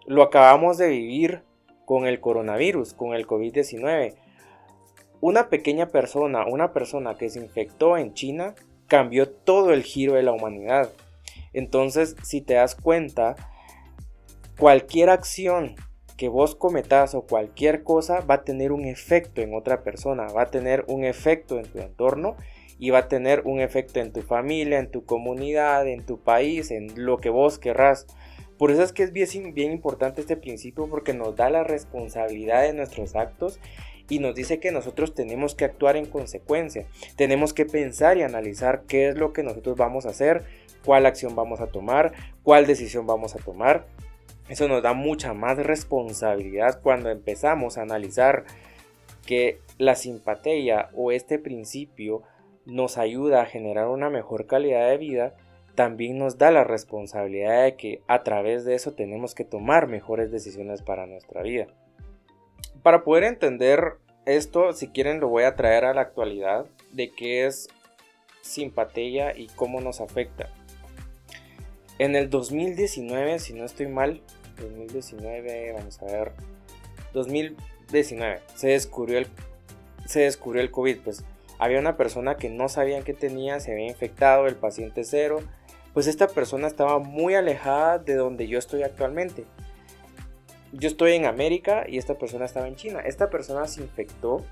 Lo 0.07 0.23
acabamos 0.23 0.77
de 0.77 0.87
vivir 0.87 1.43
con 1.85 2.07
el 2.07 2.21
coronavirus, 2.21 2.93
con 2.93 3.13
el 3.13 3.27
COVID-19. 3.27 4.15
Una 5.19 5.49
pequeña 5.49 5.87
persona, 5.87 6.45
una 6.45 6.71
persona 6.71 7.15
que 7.15 7.29
se 7.29 7.39
infectó 7.39 7.97
en 7.97 8.13
China, 8.13 8.55
cambió 8.87 9.29
todo 9.29 9.73
el 9.73 9.83
giro 9.83 10.13
de 10.13 10.23
la 10.23 10.31
humanidad. 10.31 10.89
Entonces, 11.51 12.15
si 12.23 12.41
te 12.41 12.53
das 12.53 12.75
cuenta, 12.75 13.35
cualquier 14.59 15.09
acción 15.09 15.75
que 16.17 16.27
vos 16.27 16.53
cometas 16.53 17.15
o 17.15 17.21
cualquier 17.21 17.81
cosa 17.83 18.19
va 18.19 18.35
a 18.35 18.43
tener 18.43 18.73
un 18.73 18.83
efecto 18.83 19.41
en 19.41 19.55
otra 19.55 19.83
persona, 19.83 20.27
va 20.27 20.43
a 20.43 20.51
tener 20.51 20.83
un 20.87 21.05
efecto 21.05 21.57
en 21.57 21.65
tu 21.65 21.79
entorno 21.79 22.35
y 22.77 22.89
va 22.89 22.99
a 22.99 23.07
tener 23.07 23.43
un 23.45 23.61
efecto 23.61 24.01
en 24.01 24.11
tu 24.11 24.21
familia, 24.21 24.79
en 24.79 24.91
tu 24.91 25.05
comunidad, 25.05 25.87
en 25.87 26.05
tu 26.05 26.19
país, 26.19 26.71
en 26.71 27.05
lo 27.05 27.19
que 27.19 27.29
vos 27.29 27.57
querrás. 27.57 28.05
Por 28.57 28.71
eso 28.71 28.83
es 28.83 28.91
que 28.91 29.03
es 29.03 29.13
bien, 29.13 29.53
bien 29.53 29.71
importante 29.71 30.19
este 30.19 30.35
principio 30.35 30.89
porque 30.89 31.13
nos 31.13 31.37
da 31.37 31.49
la 31.49 31.63
responsabilidad 31.63 32.63
de 32.63 32.73
nuestros 32.73 33.15
actos 33.15 33.61
y 34.09 34.19
nos 34.19 34.35
dice 34.35 34.59
que 34.59 34.73
nosotros 34.73 35.13
tenemos 35.13 35.55
que 35.55 35.63
actuar 35.63 35.95
en 35.95 36.05
consecuencia. 36.05 36.85
Tenemos 37.15 37.53
que 37.53 37.65
pensar 37.65 38.17
y 38.17 38.23
analizar 38.23 38.83
qué 38.89 39.07
es 39.07 39.15
lo 39.17 39.31
que 39.31 39.43
nosotros 39.43 39.77
vamos 39.77 40.05
a 40.05 40.09
hacer, 40.09 40.43
cuál 40.83 41.05
acción 41.05 41.33
vamos 41.33 41.61
a 41.61 41.67
tomar, 41.67 42.11
cuál 42.43 42.65
decisión 42.65 43.07
vamos 43.07 43.35
a 43.35 43.39
tomar. 43.39 43.87
Eso 44.49 44.67
nos 44.67 44.81
da 44.81 44.93
mucha 44.93 45.33
más 45.33 45.57
responsabilidad 45.57 46.81
cuando 46.81 47.09
empezamos 47.09 47.77
a 47.77 47.83
analizar 47.83 48.45
que 49.25 49.59
la 49.77 49.95
simpatía 49.95 50.89
o 50.95 51.11
este 51.11 51.37
principio 51.37 52.23
nos 52.65 52.97
ayuda 52.97 53.41
a 53.41 53.45
generar 53.45 53.87
una 53.87 54.09
mejor 54.09 54.47
calidad 54.47 54.89
de 54.89 54.97
vida, 54.97 55.35
también 55.75 56.17
nos 56.17 56.37
da 56.37 56.51
la 56.51 56.63
responsabilidad 56.63 57.63
de 57.63 57.75
que 57.75 58.01
a 58.07 58.23
través 58.23 58.65
de 58.65 58.75
eso 58.75 58.93
tenemos 58.93 59.35
que 59.35 59.45
tomar 59.45 59.87
mejores 59.87 60.31
decisiones 60.31 60.81
para 60.81 61.05
nuestra 61.05 61.43
vida. 61.43 61.67
Para 62.81 63.03
poder 63.03 63.23
entender 63.23 63.97
esto, 64.25 64.73
si 64.73 64.89
quieren 64.89 65.19
lo 65.19 65.29
voy 65.29 65.43
a 65.43 65.55
traer 65.55 65.85
a 65.85 65.93
la 65.93 66.01
actualidad 66.01 66.65
de 66.91 67.11
qué 67.11 67.45
es 67.45 67.69
simpatía 68.41 69.37
y 69.37 69.47
cómo 69.55 69.79
nos 69.79 70.01
afecta. 70.01 70.49
En 71.99 72.15
el 72.15 72.29
2019, 72.29 73.39
si 73.39 73.53
no 73.53 73.65
estoy 73.65 73.87
mal, 73.87 74.21
2019, 74.59 75.73
vamos 75.73 76.01
a 76.01 76.05
ver, 76.05 76.31
2019 77.13 78.39
se 78.55 78.69
descubrió 78.69 79.17
el 79.19 79.27
se 80.05 80.21
descubrió 80.21 80.61
el 80.61 80.71
COVID, 80.71 80.99
pues 81.01 81.23
había 81.59 81.79
una 81.79 81.97
persona 81.97 82.35
que 82.35 82.49
no 82.49 82.67
sabían 82.67 83.03
que 83.03 83.13
tenía, 83.13 83.59
se 83.59 83.71
había 83.73 83.87
infectado, 83.87 84.47
el 84.47 84.55
paciente 84.55 85.03
cero, 85.03 85.41
pues 85.93 86.07
esta 86.07 86.27
persona 86.27 86.67
estaba 86.67 86.99
muy 86.99 87.35
alejada 87.35 87.99
de 87.99 88.15
donde 88.15 88.47
yo 88.47 88.57
estoy 88.57 88.81
actualmente 88.83 89.45
yo 90.71 90.87
estoy 90.87 91.13
en 91.13 91.25
América 91.25 91.85
y 91.87 91.97
esta 91.97 92.15
persona 92.15 92.45
estaba 92.45 92.67
en 92.67 92.75
China. 92.75 93.01
Esta 93.01 93.29
persona 93.29 93.67
se 93.67 93.81
infectó. 93.81 94.45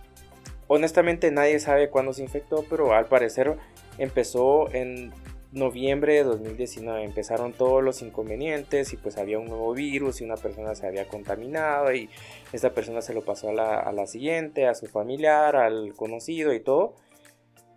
Honestamente 0.67 1.31
nadie 1.31 1.59
sabe 1.59 1.89
cuándo 1.89 2.13
se 2.13 2.23
infectó, 2.23 2.65
pero 2.69 2.93
al 2.93 3.05
parecer 3.05 3.57
empezó 3.97 4.71
en 4.73 5.11
noviembre 5.51 6.15
de 6.15 6.23
2019. 6.23 7.03
Empezaron 7.03 7.53
todos 7.53 7.83
los 7.83 8.01
inconvenientes 8.01 8.93
y 8.93 8.97
pues 8.97 9.17
había 9.17 9.39
un 9.39 9.45
nuevo 9.45 9.73
virus 9.73 10.21
y 10.21 10.23
una 10.23 10.35
persona 10.35 10.75
se 10.75 10.87
había 10.87 11.07
contaminado 11.07 11.93
y 11.93 12.09
esta 12.53 12.71
persona 12.71 13.01
se 13.01 13.13
lo 13.13 13.23
pasó 13.23 13.49
a 13.49 13.91
la, 13.91 14.07
siguiente, 14.07 14.67
a 14.67 14.75
su 14.75 14.87
familiar, 14.87 15.55
al 15.55 15.93
conocido 15.95 16.53
y 16.53 16.59
todo. 16.59 16.95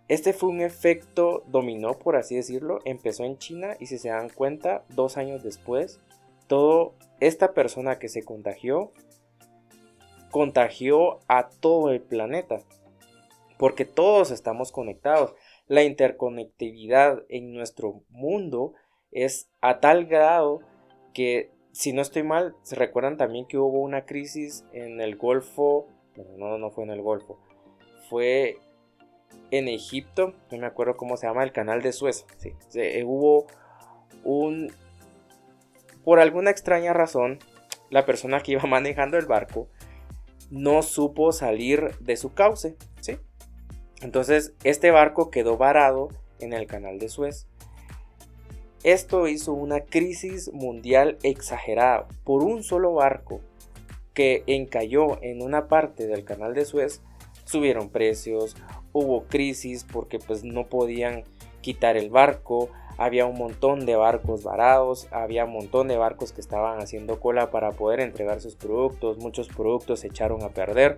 Este 0.07 0.33
fue 0.33 0.49
un 0.49 0.61
efecto 0.61 1.43
dominó, 1.47 1.97
por 1.97 2.17
así 2.17 2.35
decirlo. 2.35 2.79
Empezó 2.83 3.23
en 3.23 3.37
China 3.37 3.77
y 3.79 3.85
si 3.85 3.97
se 3.97 4.09
dan 4.09 4.29
cuenta, 4.29 4.83
dos 4.89 5.17
años 5.17 5.41
después, 5.41 6.01
todo 6.47 6.95
esta 7.19 7.53
persona 7.53 7.97
que 7.97 8.09
se 8.09 8.23
contagió 8.23 8.91
contagió 10.31 11.19
a 11.27 11.49
todo 11.49 11.91
el 11.91 12.01
planeta. 12.01 12.59
Porque 13.57 13.85
todos 13.85 14.31
estamos 14.31 14.71
conectados. 14.71 15.35
La 15.71 15.83
interconectividad 15.83 17.23
en 17.29 17.53
nuestro 17.53 18.03
mundo 18.09 18.73
es 19.09 19.49
a 19.61 19.79
tal 19.79 20.05
grado 20.05 20.59
que, 21.13 21.49
si 21.71 21.93
no 21.93 22.01
estoy 22.01 22.23
mal, 22.23 22.57
se 22.61 22.75
recuerdan 22.75 23.15
también 23.15 23.45
que 23.47 23.57
hubo 23.57 23.79
una 23.79 24.03
crisis 24.03 24.65
en 24.73 24.99
el 24.99 25.15
Golfo. 25.15 25.87
no, 26.35 26.57
no 26.57 26.71
fue 26.71 26.83
en 26.83 26.89
el 26.89 27.01
Golfo. 27.01 27.39
Fue 28.09 28.57
en 29.49 29.69
Egipto. 29.69 30.33
No 30.51 30.57
me 30.57 30.65
acuerdo 30.65 30.97
cómo 30.97 31.15
se 31.15 31.27
llama 31.27 31.45
el 31.45 31.53
canal 31.53 31.81
de 31.81 31.93
Suez. 31.93 32.25
Sí, 32.35 32.51
hubo 33.05 33.47
un 34.25 34.73
por 36.03 36.19
alguna 36.19 36.49
extraña 36.49 36.91
razón, 36.91 37.39
la 37.89 38.05
persona 38.05 38.41
que 38.41 38.51
iba 38.51 38.63
manejando 38.67 39.17
el 39.17 39.25
barco 39.25 39.69
no 40.49 40.81
supo 40.81 41.31
salir 41.31 41.97
de 42.01 42.17
su 42.17 42.33
cauce. 42.33 42.75
Entonces, 44.01 44.53
este 44.63 44.91
barco 44.91 45.29
quedó 45.29 45.57
varado 45.57 46.09
en 46.39 46.53
el 46.53 46.67
canal 46.67 46.99
de 46.99 47.09
Suez. 47.09 47.47
Esto 48.83 49.27
hizo 49.27 49.53
una 49.53 49.81
crisis 49.81 50.51
mundial 50.53 51.19
exagerada 51.21 52.07
por 52.23 52.43
un 52.43 52.63
solo 52.63 52.93
barco 52.93 53.41
que 54.15 54.43
encalló 54.47 55.21
en 55.21 55.41
una 55.41 55.67
parte 55.67 56.07
del 56.07 56.23
canal 56.23 56.55
de 56.55 56.65
Suez. 56.65 57.01
Subieron 57.45 57.89
precios, 57.89 58.55
hubo 58.91 59.25
crisis 59.25 59.85
porque 59.91 60.17
pues 60.17 60.43
no 60.43 60.67
podían 60.67 61.23
quitar 61.61 61.95
el 61.95 62.09
barco, 62.09 62.69
había 62.97 63.25
un 63.25 63.37
montón 63.37 63.85
de 63.85 63.95
barcos 63.95 64.43
varados, 64.43 65.07
había 65.11 65.45
un 65.45 65.53
montón 65.53 65.87
de 65.87 65.97
barcos 65.97 66.31
que 66.31 66.41
estaban 66.41 66.79
haciendo 66.79 67.19
cola 67.19 67.51
para 67.51 67.71
poder 67.71 67.99
entregar 67.99 68.41
sus 68.41 68.55
productos, 68.55 69.17
muchos 69.17 69.47
productos 69.47 70.01
se 70.01 70.07
echaron 70.07 70.43
a 70.43 70.49
perder. 70.49 70.97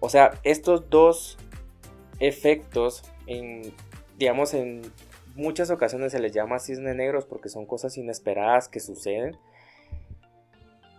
O 0.00 0.08
sea, 0.10 0.32
estos 0.42 0.90
dos 0.90 1.38
efectos, 2.20 3.02
en, 3.26 3.72
digamos, 4.18 4.54
en 4.54 4.82
muchas 5.34 5.70
ocasiones 5.70 6.12
se 6.12 6.20
les 6.20 6.32
llama 6.32 6.58
cisne 6.58 6.94
negros 6.94 7.24
porque 7.24 7.48
son 7.48 7.66
cosas 7.66 7.96
inesperadas 7.96 8.68
que 8.68 8.80
suceden. 8.80 9.36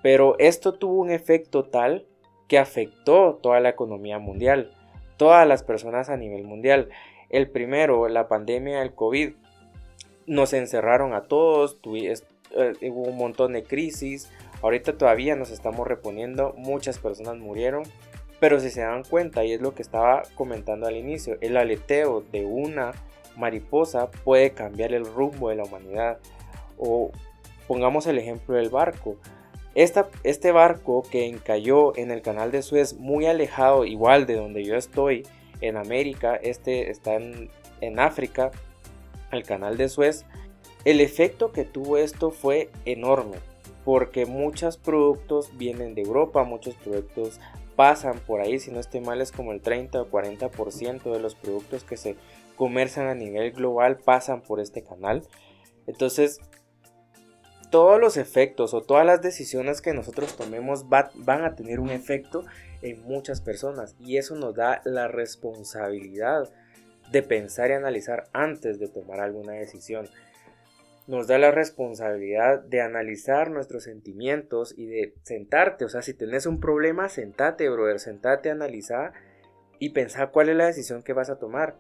Pero 0.02 0.36
esto 0.38 0.74
tuvo 0.74 1.02
un 1.02 1.10
efecto 1.10 1.66
tal 1.66 2.06
que 2.48 2.60
afectó 2.60 3.40
toda 3.42 3.60
la 3.60 3.70
economía 3.70 4.20
mundial, 4.20 4.72
todas 5.18 5.48
las 5.48 5.64
personas 5.64 6.10
a 6.10 6.18
nivel 6.18 6.44
mundial. 6.44 6.90
El 7.30 7.50
primero, 7.50 8.08
la 8.08 8.28
pandemia 8.28 8.80
del 8.80 8.94
COVID, 8.94 9.34
nos 10.28 10.54
encerraron 10.54 11.14
a 11.14 11.24
todos, 11.24 11.80
eh, 11.94 12.16
hubo 12.90 13.02
un 13.04 13.18
montón 13.18 13.54
de 13.54 13.64
crisis, 13.64 14.32
ahorita 14.62 14.98
todavía 14.98 15.36
nos 15.36 15.52
estamos 15.52 15.88
reponiendo, 15.88 16.54
muchas 16.58 17.00
personas 17.00 17.38
murieron, 17.38 17.84
pero 18.40 18.60
si 18.60 18.70
se 18.70 18.82
dan 18.82 19.04
cuenta, 19.04 19.44
y 19.44 19.54
es 19.54 19.62
lo 19.62 19.74
que 19.74 19.82
estaba 19.82 20.24
comentando 20.36 20.88
al 20.88 20.96
inicio, 20.96 21.38
el 21.42 21.58
aleteo 21.58 22.22
de 22.32 22.46
una 22.46 22.92
mariposa 23.38 24.12
puede 24.12 24.52
cambiar 24.52 24.94
el 24.94 25.06
rumbo 25.06 25.50
de 25.50 25.56
la 25.56 25.64
humanidad. 25.64 26.20
O 26.78 27.12
pongamos 27.68 28.08
el 28.08 28.18
ejemplo 28.18 28.56
del 28.56 28.70
barco. 28.70 29.18
este 29.74 30.52
barco 30.52 31.04
que 31.04 31.28
encalló 31.28 31.98
en 31.98 32.12
el 32.12 32.22
canal 32.22 32.52
de 32.52 32.62
Suez, 32.62 32.94
muy 32.94 33.26
alejado, 33.26 33.86
igual 33.86 34.26
de 34.26 34.36
donde 34.36 34.64
yo 34.64 34.76
estoy, 34.76 35.24
en 35.62 35.78
América, 35.78 36.36
este 36.36 36.92
está 36.92 37.16
en, 37.16 37.50
en 37.82 38.00
África, 38.00 38.52
el 39.32 39.44
canal 39.44 39.78
de 39.78 39.90
Suez, 39.90 40.26
el 40.86 41.02
efecto 41.02 41.52
que 41.52 41.66
tuvo 41.66 41.98
esto 41.98 42.32
fue 42.32 42.70
enorme, 42.86 43.38
porque 43.84 44.26
muchos 44.26 44.78
productos 44.78 45.52
vienen 45.58 45.96
de 45.96 46.04
Europa, 46.04 46.44
muchos 46.44 46.76
productos 46.76 47.40
pasan 47.76 48.20
por 48.20 48.42
ahí, 48.42 48.60
si 48.60 48.72
no 48.72 48.80
estoy 48.80 49.02
mal 49.02 49.22
es 49.22 49.32
como 49.32 49.52
el 49.52 49.62
30 49.62 50.02
o 50.02 50.10
40% 50.10 51.12
de 51.12 51.20
los 51.20 51.36
productos 51.36 51.84
que 51.84 51.98
se 51.98 52.16
comercian 52.56 53.08
a 53.08 53.16
nivel 53.16 53.52
global 53.52 53.98
pasan 53.98 54.42
por 54.42 54.60
este 54.60 54.84
canal. 54.84 55.24
Entonces, 55.88 56.40
todos 57.70 58.00
los 58.00 58.18
efectos 58.18 58.74
o 58.74 58.82
todas 58.82 59.06
las 59.06 59.22
decisiones 59.22 59.82
que 59.82 59.94
nosotros 59.94 60.36
tomemos 60.36 60.88
van 60.88 61.44
a 61.44 61.56
tener 61.56 61.80
un 61.80 61.90
efecto 61.90 62.46
en 62.82 63.02
muchas 63.02 63.42
personas 63.42 63.96
y 64.00 64.18
eso 64.18 64.36
nos 64.36 64.56
da 64.56 64.82
la 64.86 65.08
responsabilidad 65.08 66.50
de 67.12 67.24
pensar 67.24 67.70
y 67.70 67.74
analizar 67.74 68.30
antes 68.34 68.80
de 68.80 68.88
tomar 68.88 69.20
alguna 69.20 69.54
decisión. 69.54 70.08
Nos 71.08 71.28
da 71.28 71.38
la 71.38 71.52
responsabilidad 71.52 72.62
de 72.62 72.82
analizar 72.82 73.52
nuestros 73.52 73.84
sentimientos 73.84 74.74
y 74.76 74.88
de 74.88 75.14
sentarte. 75.22 75.86
O 75.86 75.90
sea, 75.90 76.02
si 76.02 76.16
tenés 76.16 76.48
un 76.48 76.60
problema, 76.60 77.10
sentate, 77.10 77.70
brother, 77.70 78.00
sentate, 78.00 78.50
analizar 78.50 79.14
y 79.78 79.90
pensar 79.90 80.32
cuál 80.32 80.50
es 80.50 80.56
la 80.56 80.66
decisión 80.66 81.04
que 81.04 81.14
vas 81.14 81.30
a 81.30 81.38
tomar. 81.38 81.76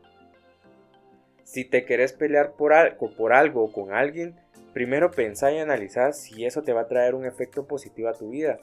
Si 1.43 1.65
te 1.65 1.85
querés 1.85 2.13
pelear 2.13 2.53
por 2.53 2.73
algo, 2.73 3.15
por 3.15 3.33
algo 3.33 3.63
o 3.63 3.71
con 3.71 3.93
alguien, 3.93 4.35
primero 4.73 5.09
pensá 5.09 5.51
y 5.51 5.57
analiza 5.57 6.11
si 6.11 6.45
eso 6.45 6.61
te 6.61 6.73
va 6.73 6.81
a 6.81 6.87
traer 6.87 7.15
un 7.15 7.25
efecto 7.25 7.65
positivo 7.65 8.09
a 8.09 8.13
tu 8.13 8.29
vida. 8.29 8.59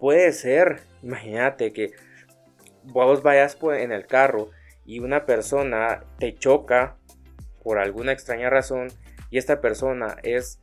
Puede 0.00 0.32
ser, 0.32 0.80
imagínate 1.02 1.72
que 1.72 1.92
vos 2.82 3.22
vayas 3.22 3.56
en 3.62 3.92
el 3.92 4.06
carro 4.06 4.50
y 4.84 4.98
una 4.98 5.24
persona 5.24 6.02
te 6.18 6.34
choca 6.34 6.96
por 7.62 7.78
alguna 7.78 8.12
extraña 8.12 8.50
razón 8.50 8.88
y 9.30 9.38
esta 9.38 9.60
persona 9.60 10.16
es 10.22 10.60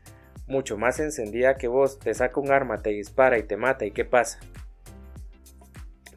mucho 0.47 0.77
más 0.77 0.99
encendida 0.99 1.55
que 1.55 1.67
vos, 1.67 1.99
te 1.99 2.13
saca 2.13 2.39
un 2.39 2.51
arma, 2.51 2.81
te 2.81 2.91
dispara 2.91 3.37
y 3.37 3.43
te 3.43 3.57
mata, 3.57 3.85
¿y 3.85 3.91
qué 3.91 4.05
pasa? 4.05 4.39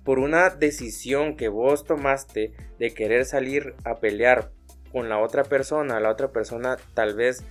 Por 0.04 0.19
una 0.19 0.50
decisión 0.50 1.37
que 1.37 1.49
vos 1.49 1.85
tomaste 1.85 2.52
de 2.78 2.95
querer 2.95 3.25
salir 3.25 3.75
a 3.85 3.97
pelear 3.97 4.52
con 4.92 5.09
la 5.09 5.19
otra 5.19 5.45
persona, 5.45 6.00
la 6.00 6.11
otra 6.11 6.33
persona 6.33 6.76
tal 6.95 7.14
vez 7.14 7.45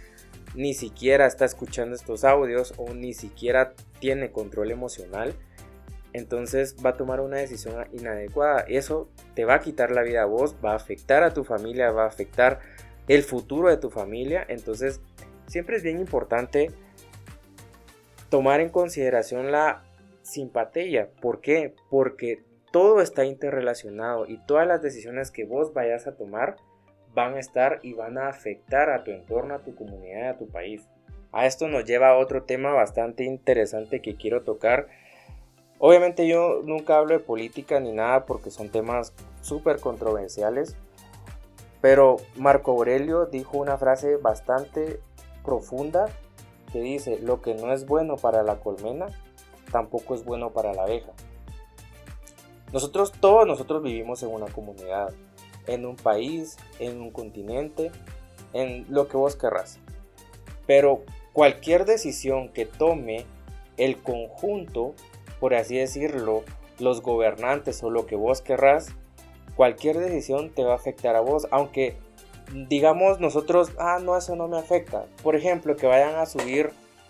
ni 0.55 0.73
siquiera 0.73 1.25
está 1.25 1.45
escuchando 1.45 1.95
estos 1.95 2.23
audios 2.23 2.73
o 2.77 2.93
ni 2.93 3.13
siquiera 3.13 3.73
tiene 3.99 4.31
control 4.31 4.71
emocional, 4.71 5.35
entonces 6.13 6.75
va 6.83 6.91
a 6.91 6.97
tomar 6.97 7.21
una 7.21 7.37
decisión 7.37 7.87
inadecuada. 7.93 8.61
Eso 8.67 9.09
te 9.35 9.45
va 9.45 9.55
a 9.55 9.59
quitar 9.59 9.91
la 9.91 10.01
vida 10.01 10.23
a 10.23 10.25
vos, 10.25 10.55
va 10.63 10.71
a 10.71 10.75
afectar 10.75 11.23
a 11.23 11.33
tu 11.33 11.43
familia, 11.43 11.91
va 11.91 12.05
a 12.05 12.07
afectar 12.07 12.59
el 13.09 13.23
futuro 13.23 13.67
de 13.67 13.75
tu 13.75 13.89
familia. 13.89 14.45
Entonces, 14.47 15.01
siempre 15.47 15.75
es 15.75 15.83
bien 15.83 15.99
importante 15.99 16.71
tomar 18.29 18.61
en 18.61 18.69
consideración 18.69 19.51
la 19.51 19.83
simpatía. 20.21 21.09
¿Por 21.19 21.41
qué? 21.41 21.75
Porque 21.89 22.43
todo 22.71 23.01
está 23.01 23.25
interrelacionado 23.25 24.27
y 24.27 24.37
todas 24.45 24.67
las 24.67 24.81
decisiones 24.81 25.31
que 25.31 25.43
vos 25.43 25.73
vayas 25.73 26.07
a 26.07 26.15
tomar 26.15 26.55
van 27.15 27.33
a 27.33 27.39
estar 27.39 27.79
y 27.81 27.93
van 27.93 28.19
a 28.19 28.29
afectar 28.29 28.91
a 28.91 29.03
tu 29.03 29.09
entorno, 29.11 29.55
a 29.55 29.63
tu 29.63 29.73
comunidad, 29.73 30.29
a 30.29 30.37
tu 30.37 30.47
país. 30.47 30.87
A 31.31 31.47
esto 31.47 31.67
nos 31.67 31.85
lleva 31.85 32.09
a 32.09 32.17
otro 32.17 32.43
tema 32.43 32.71
bastante 32.71 33.23
interesante 33.23 34.01
que 34.01 34.15
quiero 34.15 34.43
tocar. 34.43 34.87
Obviamente 35.79 36.27
yo 36.27 36.61
nunca 36.63 36.97
hablo 36.97 37.13
de 37.13 37.19
política 37.23 37.79
ni 37.79 37.91
nada 37.91 38.25
porque 38.25 38.51
son 38.51 38.69
temas 38.69 39.13
súper 39.41 39.79
controversiales, 39.79 40.75
pero 41.81 42.17
Marco 42.35 42.71
Aurelio 42.71 43.25
dijo 43.25 43.57
una 43.57 43.77
frase 43.77 44.17
bastante 44.17 44.99
profunda 45.43 46.07
que 46.71 46.81
dice, 46.81 47.19
lo 47.19 47.41
que 47.41 47.55
no 47.55 47.73
es 47.73 47.85
bueno 47.85 48.15
para 48.17 48.43
la 48.43 48.59
colmena, 48.59 49.07
tampoco 49.71 50.13
es 50.13 50.23
bueno 50.23 50.51
para 50.51 50.73
la 50.73 50.83
abeja. 50.83 51.11
Nosotros, 52.71 53.11
todos 53.19 53.47
nosotros 53.47 53.81
vivimos 53.81 54.21
en 54.21 54.29
una 54.29 54.45
comunidad, 54.47 55.11
en 55.65 55.85
un 55.85 55.95
país, 55.95 56.57
en 56.77 57.01
un 57.01 57.11
continente, 57.11 57.91
en 58.53 58.85
lo 58.89 59.07
que 59.07 59.17
vos 59.17 59.35
querrás. 59.35 59.79
Pero 60.67 61.01
cualquier 61.33 61.85
decisión 61.85 62.49
que 62.49 62.65
tome 62.65 63.25
el 63.77 64.01
conjunto, 64.01 64.93
por 65.39 65.55
así 65.55 65.77
decirlo, 65.77 66.43
los 66.77 67.01
gobernantes 67.01 67.81
o 67.83 67.89
lo 67.89 68.05
que 68.05 68.15
vos 68.15 68.41
querrás, 68.41 68.89
cualquier 69.59 69.97
decisión 69.97 70.51
te 70.51 70.63
va 70.63 70.71
a 70.71 70.77
afectar 70.77 71.17
a 71.17 71.19
vos, 71.19 71.45
aunque 71.51 71.97
digamos 72.69 73.19
nosotros, 73.19 73.73
ah, 73.77 73.99
no, 74.01 74.15
eso 74.15 74.37
no 74.37 74.47
me 74.47 74.57
afecta. 74.57 75.05
Por 75.21 75.35
ejemplo, 75.35 75.75
que 75.75 75.85
vayan 75.85 76.15
a 76.15 76.25
subir 76.27 76.69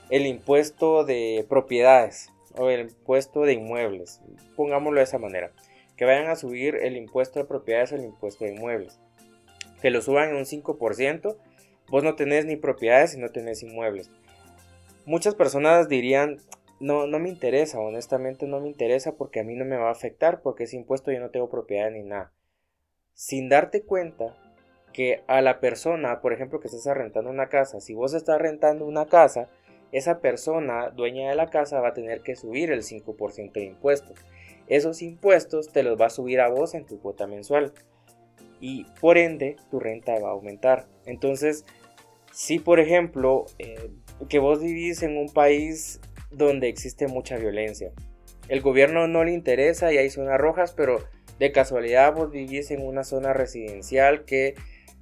el 0.09 0.25
impuesto 0.25 1.03
de 1.03 1.45
propiedades 1.47 2.31
o 2.57 2.71
el 2.71 2.89
impuesto 2.89 3.41
de 3.41 3.53
inmuebles, 3.53 4.23
pongámoslo 4.55 4.97
de 4.97 5.03
esa 5.03 5.19
manera, 5.19 5.51
que 5.95 6.05
vayan 6.05 6.25
a 6.25 6.35
subir 6.35 6.73
el 6.77 6.97
impuesto 6.97 7.37
de 7.37 7.45
propiedades 7.45 7.91
o 7.91 7.97
el 7.97 8.05
impuesto 8.05 8.45
de 8.45 8.55
inmuebles, 8.55 8.99
que 9.79 9.91
lo 9.91 10.01
suban 10.01 10.29
en 10.29 10.37
un 10.37 10.45
5%, 10.45 11.37
vos 11.87 12.03
no 12.03 12.15
tenés 12.15 12.45
ni 12.45 12.55
propiedades 12.55 13.13
y 13.13 13.19
no 13.19 13.29
tenés 13.29 13.61
inmuebles. 13.61 14.09
Muchas 15.05 15.35
personas 15.35 15.87
dirían, 15.87 16.39
no, 16.79 17.05
no 17.05 17.19
me 17.19 17.29
interesa, 17.29 17.77
honestamente 17.77 18.47
no 18.47 18.59
me 18.59 18.69
interesa 18.69 19.11
porque 19.17 19.39
a 19.39 19.43
mí 19.43 19.53
no 19.55 19.65
me 19.65 19.77
va 19.77 19.89
a 19.89 19.91
afectar 19.91 20.41
porque 20.41 20.63
ese 20.63 20.77
impuesto 20.77 21.11
yo 21.11 21.19
no 21.19 21.29
tengo 21.29 21.47
propiedad 21.47 21.91
ni 21.91 22.01
nada. 22.01 22.33
Sin 23.19 23.49
darte 23.49 23.81
cuenta 23.81 24.33
que 24.93 25.23
a 25.27 25.41
la 25.41 25.59
persona, 25.59 26.21
por 26.21 26.31
ejemplo, 26.31 26.61
que 26.61 26.69
estás 26.69 26.95
rentando 26.95 27.29
una 27.29 27.49
casa, 27.49 27.81
si 27.81 27.93
vos 27.93 28.13
estás 28.13 28.39
rentando 28.39 28.85
una 28.85 29.07
casa, 29.07 29.49
esa 29.91 30.21
persona 30.21 30.89
dueña 30.91 31.29
de 31.29 31.35
la 31.35 31.49
casa 31.49 31.81
va 31.81 31.89
a 31.89 31.93
tener 31.93 32.21
que 32.21 32.38
subir 32.38 32.71
el 32.71 32.81
5% 32.81 33.51
de 33.51 33.65
impuestos. 33.65 34.17
Esos 34.67 35.01
impuestos 35.01 35.67
te 35.67 35.83
los 35.83 35.99
va 35.99 36.05
a 36.05 36.09
subir 36.09 36.39
a 36.39 36.47
vos 36.47 36.73
en 36.73 36.85
tu 36.85 37.01
cuota 37.01 37.27
mensual 37.27 37.73
y 38.61 38.85
por 39.01 39.17
ende 39.17 39.57
tu 39.69 39.81
renta 39.81 40.17
va 40.17 40.29
a 40.29 40.31
aumentar. 40.31 40.88
Entonces, 41.05 41.65
si 42.32 42.60
por 42.60 42.79
ejemplo 42.79 43.47
eh, 43.58 43.91
que 44.29 44.39
vos 44.39 44.62
vivís 44.62 45.03
en 45.03 45.17
un 45.17 45.27
país 45.27 45.99
donde 46.32 46.69
existe 46.69 47.10
mucha 47.10 47.36
violencia, 47.36 47.91
el 48.47 48.62
gobierno 48.62 49.10
no 49.10 49.25
le 49.25 49.34
interesa 49.34 49.91
y 49.91 49.97
hay 49.97 50.10
zonas 50.10 50.39
rojas, 50.39 50.71
pero 50.71 50.99
de 51.39 51.52
casualidad 51.52 52.13
vos 52.13 52.32
vivís 52.32 52.69
en 52.71 52.86
una 52.86 53.04
zona 53.04 53.34
residencial 53.34 54.25
que 54.25 54.56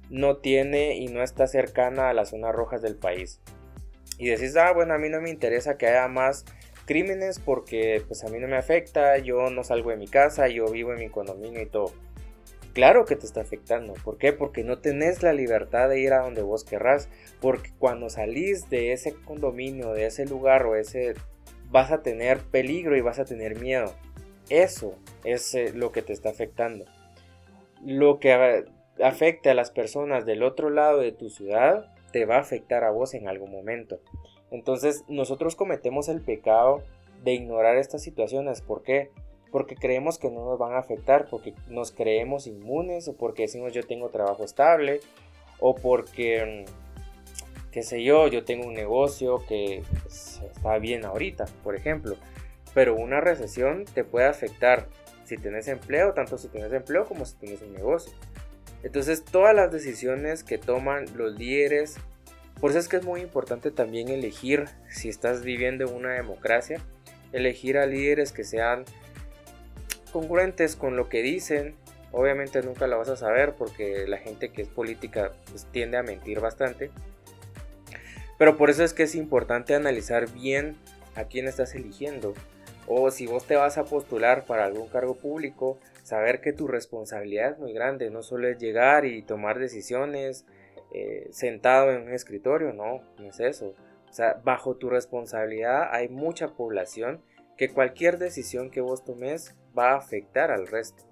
no 0.08 0.38
tiene 0.38 0.96
y 0.96 1.08
no 1.08 1.22
está 1.22 1.46
cercana 1.46 2.08
a 2.08 2.14
las 2.14 2.30
zonas 2.30 2.54
rojas 2.54 2.80
del 2.80 2.96
país. 2.96 3.40
Y 4.18 4.28
decís, 4.28 4.56
ah, 4.56 4.72
bueno, 4.72 4.94
a 4.94 4.98
mí 4.98 5.08
no 5.08 5.20
me 5.20 5.30
interesa 5.30 5.76
que 5.76 5.86
haya 5.86 6.08
más 6.08 6.44
crímenes 6.86 7.38
porque 7.38 8.02
pues 8.06 8.24
a 8.24 8.28
mí 8.28 8.38
no 8.38 8.48
me 8.48 8.56
afecta, 8.56 9.18
yo 9.18 9.50
no 9.50 9.62
salgo 9.62 9.90
de 9.90 9.96
mi 9.96 10.08
casa, 10.08 10.48
yo 10.48 10.66
vivo 10.66 10.92
en 10.92 11.00
mi 11.00 11.10
condominio 11.10 11.60
y 11.60 11.66
todo. 11.66 11.92
Claro 12.72 13.04
que 13.04 13.16
te 13.16 13.26
está 13.26 13.40
afectando. 13.40 13.94
¿Por 14.04 14.18
qué? 14.18 14.32
Porque 14.32 14.62
no 14.62 14.78
tenés 14.78 15.22
la 15.22 15.32
libertad 15.32 15.88
de 15.88 16.00
ir 16.00 16.12
a 16.12 16.20
donde 16.20 16.42
vos 16.42 16.64
querrás. 16.64 17.08
Porque 17.40 17.72
cuando 17.78 18.08
salís 18.08 18.70
de 18.70 18.92
ese 18.92 19.14
condominio, 19.14 19.92
de 19.92 20.06
ese 20.06 20.26
lugar 20.26 20.64
o 20.66 20.76
ese... 20.76 21.14
vas 21.70 21.90
a 21.90 22.02
tener 22.02 22.38
peligro 22.38 22.96
y 22.96 23.00
vas 23.00 23.18
a 23.18 23.24
tener 23.24 23.58
miedo. 23.58 23.94
Eso 24.50 24.94
es 25.24 25.54
eh, 25.54 25.72
lo 25.74 25.92
que 25.92 26.02
te 26.02 26.12
está 26.12 26.30
afectando. 26.30 26.84
Lo 27.84 28.18
que 28.18 28.64
afecte 29.02 29.50
a 29.50 29.54
las 29.54 29.70
personas 29.70 30.26
del 30.26 30.42
otro 30.42 30.70
lado 30.70 30.98
de 30.98 31.12
tu 31.12 31.30
ciudad 31.30 31.92
te 32.12 32.24
va 32.24 32.36
a 32.36 32.40
afectar 32.40 32.84
a 32.84 32.90
vos 32.90 33.14
en 33.14 33.28
algún 33.28 33.50
momento. 33.50 34.00
Entonces 34.50 35.04
nosotros 35.08 35.56
cometemos 35.56 36.08
el 36.08 36.22
pecado 36.22 36.82
de 37.22 37.34
ignorar 37.34 37.76
estas 37.76 38.02
situaciones. 38.02 38.62
¿Por 38.62 38.82
qué? 38.82 39.10
Porque 39.50 39.76
creemos 39.76 40.18
que 40.18 40.30
no 40.30 40.44
nos 40.44 40.58
van 40.58 40.72
a 40.72 40.78
afectar, 40.78 41.28
porque 41.30 41.54
nos 41.68 41.92
creemos 41.92 42.46
inmunes 42.46 43.08
o 43.08 43.16
porque 43.16 43.42
decimos 43.42 43.72
yo 43.72 43.86
tengo 43.86 44.08
trabajo 44.08 44.44
estable 44.44 45.00
o 45.60 45.74
porque, 45.74 46.64
mm, 46.66 47.70
qué 47.72 47.82
sé 47.82 48.02
yo, 48.02 48.28
yo 48.28 48.44
tengo 48.44 48.66
un 48.66 48.74
negocio 48.74 49.44
que 49.46 49.82
está 50.06 50.78
bien 50.78 51.04
ahorita, 51.04 51.46
por 51.62 51.76
ejemplo. 51.76 52.16
Pero 52.78 52.94
una 52.94 53.20
recesión 53.20 53.86
te 53.86 54.04
puede 54.04 54.26
afectar 54.26 54.86
si 55.24 55.36
tienes 55.36 55.66
empleo, 55.66 56.12
tanto 56.12 56.38
si 56.38 56.46
tienes 56.46 56.72
empleo 56.72 57.06
como 57.06 57.24
si 57.24 57.34
tienes 57.34 57.60
un 57.60 57.72
negocio. 57.72 58.12
Entonces 58.84 59.24
todas 59.24 59.52
las 59.52 59.72
decisiones 59.72 60.44
que 60.44 60.58
toman 60.58 61.06
los 61.16 61.36
líderes, 61.36 61.96
por 62.60 62.70
eso 62.70 62.78
es 62.78 62.86
que 62.86 62.98
es 62.98 63.04
muy 63.04 63.20
importante 63.20 63.72
también 63.72 64.10
elegir, 64.10 64.66
si 64.88 65.08
estás 65.08 65.42
viviendo 65.42 65.88
en 65.88 65.92
una 65.92 66.12
democracia, 66.12 66.80
elegir 67.32 67.78
a 67.78 67.86
líderes 67.86 68.30
que 68.30 68.44
sean 68.44 68.84
congruentes 70.12 70.76
con 70.76 70.96
lo 70.96 71.08
que 71.08 71.20
dicen. 71.20 71.74
Obviamente 72.12 72.62
nunca 72.62 72.86
lo 72.86 72.96
vas 72.96 73.08
a 73.08 73.16
saber 73.16 73.54
porque 73.54 74.06
la 74.06 74.18
gente 74.18 74.50
que 74.50 74.62
es 74.62 74.68
política 74.68 75.32
pues, 75.50 75.66
tiende 75.72 75.96
a 75.96 76.04
mentir 76.04 76.38
bastante. 76.38 76.92
Pero 78.38 78.56
por 78.56 78.70
eso 78.70 78.84
es 78.84 78.94
que 78.94 79.02
es 79.02 79.16
importante 79.16 79.74
analizar 79.74 80.30
bien 80.30 80.76
a 81.16 81.24
quién 81.24 81.48
estás 81.48 81.74
eligiendo. 81.74 82.34
O 82.88 83.10
si 83.10 83.26
vos 83.26 83.46
te 83.46 83.54
vas 83.54 83.76
a 83.76 83.84
postular 83.84 84.46
para 84.46 84.64
algún 84.64 84.88
cargo 84.88 85.14
público, 85.14 85.78
saber 86.02 86.40
que 86.40 86.54
tu 86.54 86.66
responsabilidad 86.66 87.52
es 87.52 87.58
muy 87.58 87.74
grande, 87.74 88.10
no 88.10 88.22
solo 88.22 88.48
es 88.48 88.58
llegar 88.58 89.04
y 89.04 89.22
tomar 89.22 89.58
decisiones 89.58 90.46
eh, 90.94 91.28
sentado 91.30 91.92
en 91.92 92.02
un 92.02 92.12
escritorio, 92.14 92.72
no, 92.72 93.02
no 93.18 93.28
es 93.28 93.40
eso. 93.40 93.74
O 94.08 94.12
sea, 94.12 94.40
bajo 94.42 94.76
tu 94.76 94.88
responsabilidad 94.88 95.88
hay 95.92 96.08
mucha 96.08 96.54
población 96.54 97.22
que 97.58 97.68
cualquier 97.68 98.16
decisión 98.16 98.70
que 98.70 98.80
vos 98.80 99.04
tomes 99.04 99.54
va 99.76 99.92
a 99.92 99.98
afectar 99.98 100.50
al 100.50 100.66
resto. 100.66 101.04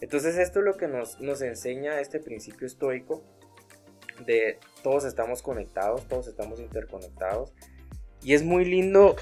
Entonces 0.00 0.38
esto 0.38 0.60
es 0.60 0.64
lo 0.64 0.76
que 0.78 0.88
nos, 0.88 1.20
nos 1.20 1.42
enseña 1.42 2.00
este 2.00 2.20
principio 2.20 2.66
estoico 2.66 3.22
de 4.24 4.58
todos 4.82 5.04
estamos 5.04 5.42
conectados, 5.42 6.08
todos 6.08 6.26
estamos 6.26 6.58
interconectados. 6.58 7.52
Y 8.22 8.34
es 8.34 8.42
muy 8.42 8.64
lindo 8.64 9.16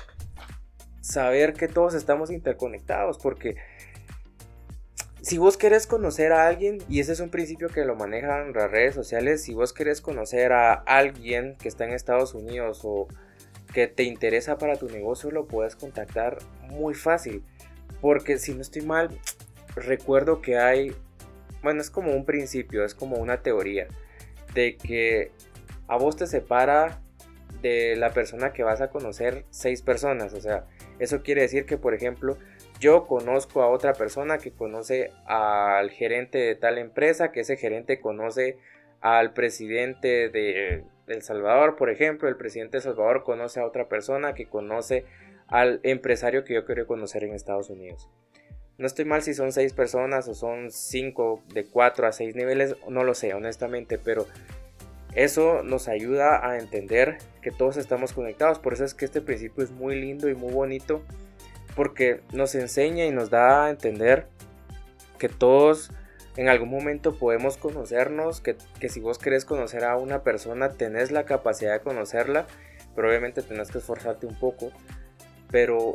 saber 1.00 1.54
que 1.54 1.68
todos 1.68 1.94
estamos 1.94 2.30
interconectados 2.30 3.18
porque 3.18 3.56
si 5.22 5.38
vos 5.38 5.56
querés 5.56 5.86
conocer 5.86 6.32
a 6.32 6.46
alguien, 6.46 6.78
y 6.88 7.00
ese 7.00 7.12
es 7.12 7.20
un 7.20 7.30
principio 7.30 7.68
que 7.68 7.84
lo 7.84 7.94
manejan 7.94 8.52
las 8.52 8.70
redes 8.70 8.94
sociales, 8.94 9.42
si 9.42 9.52
vos 9.52 9.72
querés 9.72 10.00
conocer 10.00 10.52
a 10.52 10.72
alguien 10.72 11.56
que 11.60 11.68
está 11.68 11.84
en 11.84 11.92
Estados 11.92 12.34
Unidos 12.34 12.80
o 12.84 13.06
que 13.74 13.86
te 13.86 14.04
interesa 14.04 14.58
para 14.58 14.76
tu 14.76 14.88
negocio, 14.88 15.30
lo 15.30 15.46
puedes 15.46 15.76
contactar 15.76 16.38
muy 16.70 16.94
fácil. 16.94 17.44
Porque 18.00 18.38
si 18.38 18.54
no 18.54 18.62
estoy 18.62 18.82
mal, 18.82 19.10
recuerdo 19.76 20.40
que 20.40 20.58
hay, 20.58 20.94
bueno, 21.62 21.80
es 21.80 21.90
como 21.90 22.12
un 22.12 22.24
principio, 22.24 22.84
es 22.84 22.94
como 22.94 23.16
una 23.16 23.42
teoría, 23.42 23.88
de 24.54 24.76
que 24.76 25.32
a 25.86 25.96
vos 25.96 26.16
te 26.16 26.26
separa 26.26 27.02
de 27.60 27.94
la 27.96 28.10
persona 28.10 28.52
que 28.52 28.62
vas 28.62 28.80
a 28.80 28.88
conocer 28.88 29.44
seis 29.50 29.82
personas. 29.82 30.32
O 30.32 30.40
sea, 30.40 30.66
eso 31.00 31.22
quiere 31.22 31.42
decir 31.42 31.66
que, 31.66 31.76
por 31.76 31.94
ejemplo, 31.94 32.38
yo 32.78 33.06
conozco 33.06 33.62
a 33.62 33.68
otra 33.68 33.94
persona 33.94 34.38
que 34.38 34.52
conoce 34.52 35.12
al 35.26 35.90
gerente 35.90 36.38
de 36.38 36.54
tal 36.54 36.78
empresa, 36.78 37.32
que 37.32 37.40
ese 37.40 37.56
gerente 37.56 38.00
conoce 38.00 38.58
al 39.00 39.32
presidente 39.32 40.28
de 40.28 40.84
El 41.06 41.22
Salvador, 41.22 41.76
por 41.76 41.90
ejemplo, 41.90 42.28
el 42.28 42.36
presidente 42.36 42.72
de 42.72 42.78
El 42.78 42.84
Salvador 42.84 43.24
conoce 43.24 43.60
a 43.60 43.66
otra 43.66 43.88
persona 43.88 44.34
que 44.34 44.46
conoce 44.46 45.04
al 45.48 45.80
empresario 45.82 46.44
que 46.44 46.54
yo 46.54 46.64
quiero 46.64 46.86
conocer 46.86 47.24
en 47.24 47.34
Estados 47.34 47.70
Unidos. 47.70 48.08
No 48.78 48.86
estoy 48.86 49.04
mal 49.04 49.22
si 49.22 49.34
son 49.34 49.52
seis 49.52 49.72
personas 49.74 50.26
o 50.28 50.34
son 50.34 50.70
cinco 50.70 51.42
de 51.52 51.64
cuatro 51.64 52.06
a 52.06 52.12
seis 52.12 52.34
niveles, 52.34 52.76
no 52.88 53.04
lo 53.04 53.14
sé 53.14 53.34
honestamente, 53.34 53.98
pero 53.98 54.26
eso 55.14 55.62
nos 55.62 55.88
ayuda 55.88 56.48
a 56.48 56.58
entender 56.58 57.18
que 57.42 57.50
todos 57.50 57.76
estamos 57.76 58.12
conectados. 58.12 58.58
Por 58.58 58.74
eso 58.74 58.84
es 58.84 58.94
que 58.94 59.04
este 59.04 59.20
principio 59.20 59.64
es 59.64 59.70
muy 59.70 60.00
lindo 60.00 60.28
y 60.28 60.34
muy 60.34 60.52
bonito 60.52 61.02
porque 61.74 62.20
nos 62.32 62.54
enseña 62.54 63.04
y 63.06 63.10
nos 63.10 63.30
da 63.30 63.66
a 63.66 63.70
entender 63.70 64.26
que 65.18 65.28
todos 65.28 65.90
en 66.36 66.48
algún 66.48 66.70
momento 66.70 67.14
podemos 67.14 67.56
conocernos, 67.56 68.40
que, 68.40 68.56
si 68.88 69.00
vos 69.00 69.18
querés 69.18 69.44
conocer 69.44 69.84
a 69.84 69.96
una 69.96 70.22
persona 70.22 70.70
tenés 70.70 71.10
la 71.10 71.24
capacidad 71.24 71.72
de 71.72 71.80
conocerla, 71.80 72.46
pero 72.94 73.08
obviamente 73.08 73.42
tenés 73.42 73.70
que 73.70 73.78
esforzarte 73.78 74.26
un 74.26 74.38
poco, 74.38 74.70
pero 75.50 75.94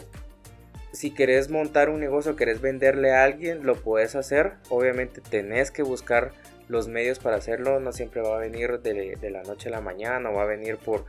si 0.91 1.12
querés 1.12 1.49
montar 1.49 1.89
un 1.89 1.99
negocio, 1.99 2.36
querés 2.36 2.62
venderle 2.62 3.13
a 3.13 3.23
alguien, 3.23 3.65
lo 3.65 3.75
puedes 3.75 4.15
hacer, 4.15 4.54
obviamente 4.69 5.21
tenés 5.21 5.71
que 5.71 5.84
buscar 5.84 6.32
los 6.67 6.88
medios 6.88 7.19
para 7.19 7.38
hacerlo, 7.38 7.80
no 7.80 7.91
siempre 7.91 8.21
va 8.21 8.36
a 8.36 8.39
venir 8.39 8.80
de, 8.80 9.30
la 9.30 9.43
noche 9.43 9.69
a 9.69 9.71
la 9.71 9.82
mañana, 9.82 10.30
o 10.30 10.34
va 10.34 10.43
a 10.43 10.47
venir 10.47 10.78
por 10.78 11.06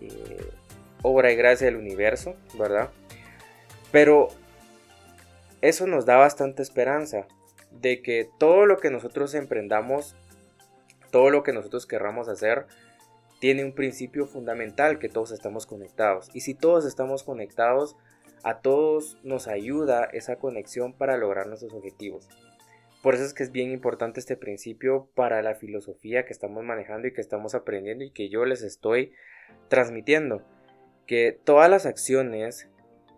eh, 0.00 0.50
obra 1.02 1.32
y 1.32 1.36
gracia 1.36 1.66
del 1.66 1.76
universo, 1.76 2.34
¿verdad? 2.58 2.90
Pero 3.92 4.28
eso 5.60 5.86
nos 5.86 6.06
da 6.06 6.16
bastante 6.16 6.62
esperanza 6.62 7.26
de 7.70 8.02
que 8.02 8.28
todo 8.38 8.66
lo 8.66 8.78
que 8.78 8.90
nosotros 8.90 9.34
emprendamos, 9.34 10.16
todo 11.10 11.30
lo 11.30 11.42
que 11.42 11.52
nosotros 11.52 11.86
querramos 11.86 12.28
hacer, 12.28 12.66
tiene 13.40 13.64
un 13.64 13.72
principio 13.72 14.26
fundamental 14.26 14.98
que 14.98 15.08
todos 15.08 15.32
estamos 15.32 15.66
conectados. 15.66 16.30
Y 16.34 16.40
si 16.40 16.54
todos 16.54 16.84
estamos 16.84 17.22
conectados, 17.22 17.96
a 18.42 18.58
todos 18.58 19.18
nos 19.22 19.48
ayuda 19.48 20.04
esa 20.04 20.36
conexión 20.36 20.92
para 20.92 21.16
lograr 21.16 21.46
nuestros 21.46 21.72
objetivos. 21.72 22.28
Por 23.02 23.14
eso 23.14 23.24
es 23.24 23.32
que 23.32 23.42
es 23.42 23.52
bien 23.52 23.70
importante 23.70 24.20
este 24.20 24.36
principio 24.36 25.08
para 25.14 25.42
la 25.42 25.54
filosofía 25.54 26.26
que 26.26 26.32
estamos 26.32 26.62
manejando 26.64 27.08
y 27.08 27.12
que 27.12 27.20
estamos 27.20 27.54
aprendiendo 27.54 28.04
y 28.04 28.10
que 28.10 28.28
yo 28.28 28.44
les 28.44 28.62
estoy 28.62 29.12
transmitiendo. 29.68 30.42
Que 31.06 31.38
todas 31.44 31.70
las 31.70 31.86
acciones 31.86 32.68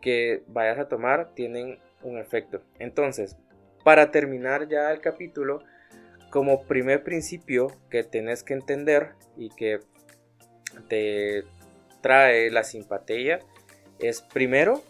que 0.00 0.42
vayas 0.46 0.78
a 0.78 0.88
tomar 0.88 1.34
tienen 1.34 1.78
un 2.02 2.18
efecto. 2.18 2.62
Entonces, 2.78 3.36
para 3.84 4.10
terminar 4.10 4.68
ya 4.68 4.92
el 4.92 5.00
capítulo, 5.00 5.64
como 6.30 6.62
primer 6.62 7.02
principio 7.02 7.66
que 7.90 8.04
tenés 8.04 8.42
que 8.42 8.54
entender 8.54 9.10
y 9.36 9.50
que 9.50 9.80
te 10.88 11.44
trae 12.00 12.50
la 12.50 12.64
simpatía 12.64 13.40
es 13.98 14.22
primero 14.22 14.82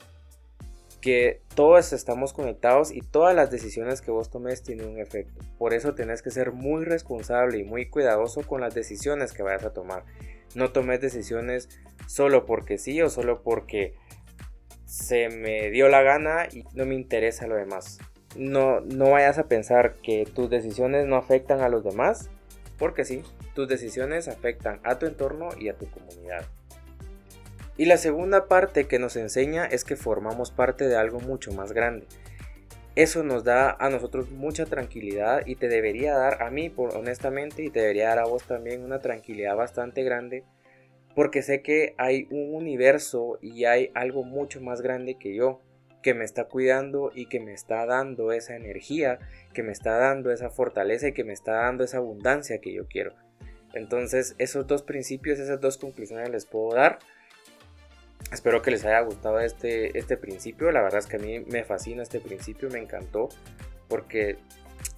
que 1.03 1.43
todos 1.57 1.93
estamos 1.93 2.33
conectados 2.33 2.93
y 2.93 3.01
todas 3.01 3.35
las 3.35 3.51
decisiones 3.51 4.01
que 4.01 4.13
vos 4.13 4.31
tomes 4.31 4.63
tienen 4.63 4.89
un 4.89 4.99
efecto. 4.99 5.45
Por 5.59 5.75
eso 5.75 5.95
tenés 5.95 6.23
que 6.23 6.31
ser 6.31 6.53
muy 6.53 6.85
responsable 6.85 7.59
y 7.59 7.65
muy 7.65 7.91
cuidadoso 7.91 8.43
con 8.43 8.61
las 8.61 8.75
decisiones 8.75 9.33
que 9.33 9.43
vayas 9.43 9.65
a 9.65 9.75
tomar. 9.75 10.05
No 10.55 10.71
tomes 10.71 11.01
decisiones 11.01 11.69
solo 12.07 12.47
porque 12.47 12.79
sí 12.79 13.03
o 13.03 13.11
solo 13.11 13.43
porque 13.43 13.97
se 14.87 15.29
me 15.29 15.71
dio 15.71 15.89
la 15.89 16.03
gana 16.03 16.47
y 16.53 16.65
no 16.73 16.87
me 16.87 16.95
interesa 16.95 17.49
lo 17.49 17.57
demás. 17.57 17.99
No, 18.37 18.81
no 18.81 19.11
vayas 19.11 19.39
a 19.39 19.49
pensar 19.49 19.95
que 20.03 20.25
tus 20.25 20.49
decisiones 20.49 21.07
no 21.07 21.17
afectan 21.17 21.63
a 21.63 21.69
los 21.69 21.83
demás, 21.83 22.31
porque 22.79 23.05
sí, 23.05 23.23
tus 23.55 23.67
decisiones 23.69 24.29
afectan 24.29 24.81
a 24.85 24.99
tu 24.99 25.07
entorno 25.07 25.49
y 25.59 25.69
a 25.69 25.77
tu 25.77 25.91
comunidad. 25.91 26.47
Y 27.83 27.87
la 27.87 27.97
segunda 27.97 28.47
parte 28.47 28.85
que 28.85 29.01
nos 29.01 29.17
enseña 29.17 29.65
es 29.65 29.83
que 29.83 29.97
formamos 29.97 30.53
parte 30.53 30.87
de 30.87 30.95
algo 30.95 31.19
mucho 31.19 31.51
más 31.51 31.73
grande. 31.73 32.07
Eso 32.95 33.25
nos 33.25 33.43
da 33.43 33.73
a 33.73 33.91
nosotros 33.91 34.31
mucha 34.31 34.67
tranquilidad 34.67 35.45
y 35.47 35.57
te 35.57 35.67
debería 35.67 36.15
dar 36.15 36.45
a 36.45 36.51
mí, 36.53 36.71
por, 36.71 36.97
honestamente, 36.97 37.65
y 37.65 37.71
te 37.71 37.81
debería 37.81 38.11
dar 38.11 38.21
a 38.21 38.27
vos 38.27 38.45
también 38.45 38.85
una 38.85 39.01
tranquilidad 39.01 39.57
bastante 39.57 40.05
grande, 40.05 40.45
porque 41.17 41.43
sé 41.43 41.61
que 41.61 41.97
hay 41.99 42.29
un 42.31 42.55
universo 42.55 43.41
y 43.43 43.65
hay 43.65 43.91
algo 43.95 44.23
mucho 44.23 44.61
más 44.61 44.81
grande 44.81 45.17
que 45.19 45.35
yo, 45.35 45.61
que 46.05 46.15
me 46.15 46.25
está 46.25 46.45
cuidando 46.45 47.11
y 47.13 47.27
que 47.27 47.41
me 47.41 47.53
está 47.53 47.85
dando 47.85 48.31
esa 48.31 48.55
energía, 48.55 49.19
que 49.53 49.65
me 49.65 49.73
está 49.73 49.99
dando 49.99 50.31
esa 50.31 50.51
fortaleza 50.51 51.09
y 51.09 51.15
que 51.15 51.25
me 51.25 51.33
está 51.33 51.55
dando 51.55 51.83
esa 51.83 51.97
abundancia 51.97 52.61
que 52.61 52.73
yo 52.73 52.87
quiero. 52.87 53.13
Entonces, 53.75 54.37
esos 54.39 54.69
dos 54.69 54.85
principios, 54.85 55.41
esas 55.41 55.61
dos 55.61 55.79
conclusiones 55.79 56.31
les 56.31 56.47
puedo 56.47 56.77
dar. 56.77 57.01
Espero 58.31 58.63
que 58.63 58.71
les 58.71 58.85
haya 58.85 59.01
gustado 59.01 59.41
este, 59.41 59.99
este 59.99 60.17
principio. 60.17 60.71
La 60.71 60.83
verdad 60.83 61.01
es 61.01 61.07
que 61.07 61.17
a 61.17 61.19
mí 61.19 61.41
me 61.41 61.65
fascina 61.65 62.03
este 62.03 62.21
principio, 62.21 62.71
me 62.71 62.79
encantó 62.79 63.29
porque 63.89 64.39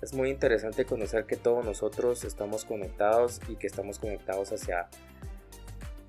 es 0.03 0.15
muy 0.15 0.31
interesante 0.31 0.85
conocer 0.85 1.25
que 1.25 1.37
todos 1.37 1.65
nosotros 1.65 2.25
estamos 2.25 2.65
conectados 2.65 3.41
y 3.49 3.57
que 3.57 3.67
estamos 3.67 3.99
conectados 3.99 4.53
hacia 4.53 4.89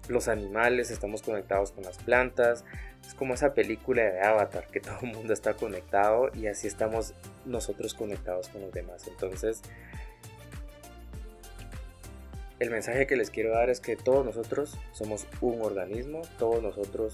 los 0.07 0.27
animales, 0.27 0.91
estamos 0.91 1.21
conectados 1.21 1.71
con 1.71 1.83
las 1.83 1.97
plantas. 1.97 2.63
Es 3.05 3.13
como 3.13 3.33
esa 3.33 3.53
película 3.53 4.03
de 4.03 4.21
Avatar, 4.21 4.67
que 4.67 4.79
todo 4.81 4.97
el 5.01 5.13
mundo 5.13 5.33
está 5.33 5.53
conectado 5.53 6.29
y 6.33 6.47
así 6.47 6.67
estamos 6.67 7.13
nosotros 7.45 7.93
conectados 7.93 8.49
con 8.49 8.61
los 8.61 8.71
demás. 8.71 9.07
Entonces, 9.07 9.61
el 12.59 12.69
mensaje 12.69 13.05
que 13.07 13.15
les 13.15 13.29
quiero 13.29 13.51
dar 13.51 13.69
es 13.69 13.79
que 13.79 13.95
todos 13.95 14.25
nosotros 14.25 14.77
somos 14.91 15.27
un 15.41 15.61
organismo, 15.61 16.21
todos 16.39 16.63
nosotros 16.63 17.13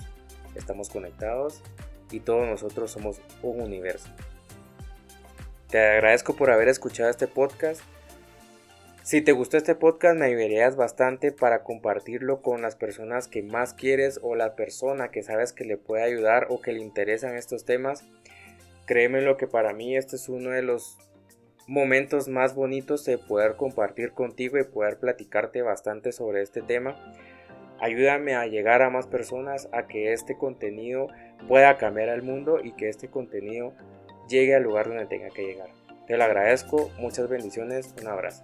estamos 0.56 0.89
conectados 0.89 1.62
y 2.12 2.19
todos 2.19 2.47
nosotros 2.47 2.91
somos 2.91 3.21
un 3.41 3.62
universo. 3.62 4.10
Te 5.69 5.80
agradezco 5.80 6.36
por 6.36 6.51
haber 6.51 6.67
escuchado 6.67 7.10
este 7.10 7.27
podcast. 7.27 7.82
Si 9.04 9.21
te 9.21 9.32
gustó 9.32 9.58
este 9.58 9.73
podcast 9.73 10.15
me 10.15 10.25
ayudarías 10.25 10.75
bastante 10.75 11.32
para 11.32 11.63
compartirlo 11.63 12.41
con 12.41 12.62
las 12.62 12.75
personas 12.75 13.27
que 13.27 13.41
más 13.41 13.73
quieres 13.73 14.19
o 14.21 14.36
la 14.36 14.56
persona 14.56 15.10
que 15.10 15.23
sabes 15.23 15.54
que 15.54 15.65
le 15.65 15.77
puede 15.77 16.04
ayudar 16.04 16.47
o 16.49 16.62
que 16.62 16.71
le 16.71 16.82
interesan 16.82 17.36
estos 17.36 17.65
temas. 17.65 18.04
Créeme 18.86 19.21
lo 19.21 19.38
que 19.38 19.47
para 19.47 19.73
mí 19.73 19.95
este 19.95 20.17
es 20.17 20.30
uno 20.30 20.51
de 20.51 20.62
los 20.62 20.97
momentos 21.71 22.27
más 22.27 22.53
bonitos 22.53 23.05
de 23.05 23.17
poder 23.17 23.55
compartir 23.55 24.12
contigo 24.12 24.60
y 24.60 24.65
poder 24.65 24.97
platicarte 24.97 25.62
bastante 25.62 26.12
sobre 26.12 26.41
este 26.41 26.62
tema. 26.62 26.97
Ayúdame 27.79 28.36
a 28.36 28.45
llegar 28.45 28.81
a 28.81 28.89
más 28.89 29.07
personas, 29.07 29.69
a 29.71 29.88
que 29.88 30.12
este 30.12 30.38
contenido 30.38 31.07
pueda 31.47 31.77
cambiar 31.77 32.10
al 32.10 32.23
mundo 32.23 32.60
y 32.62 32.73
que 32.73 32.89
este 32.89 33.07
contenido 33.07 33.73
llegue 34.27 34.53
al 34.53 34.63
lugar 34.63 34.89
donde 34.89 35.05
tenga 35.05 35.29
que 35.29 35.45
llegar. 35.45 35.69
Te 36.07 36.17
lo 36.17 36.25
agradezco, 36.25 36.91
muchas 36.99 37.29
bendiciones, 37.29 37.95
un 38.01 38.07
abrazo. 38.10 38.43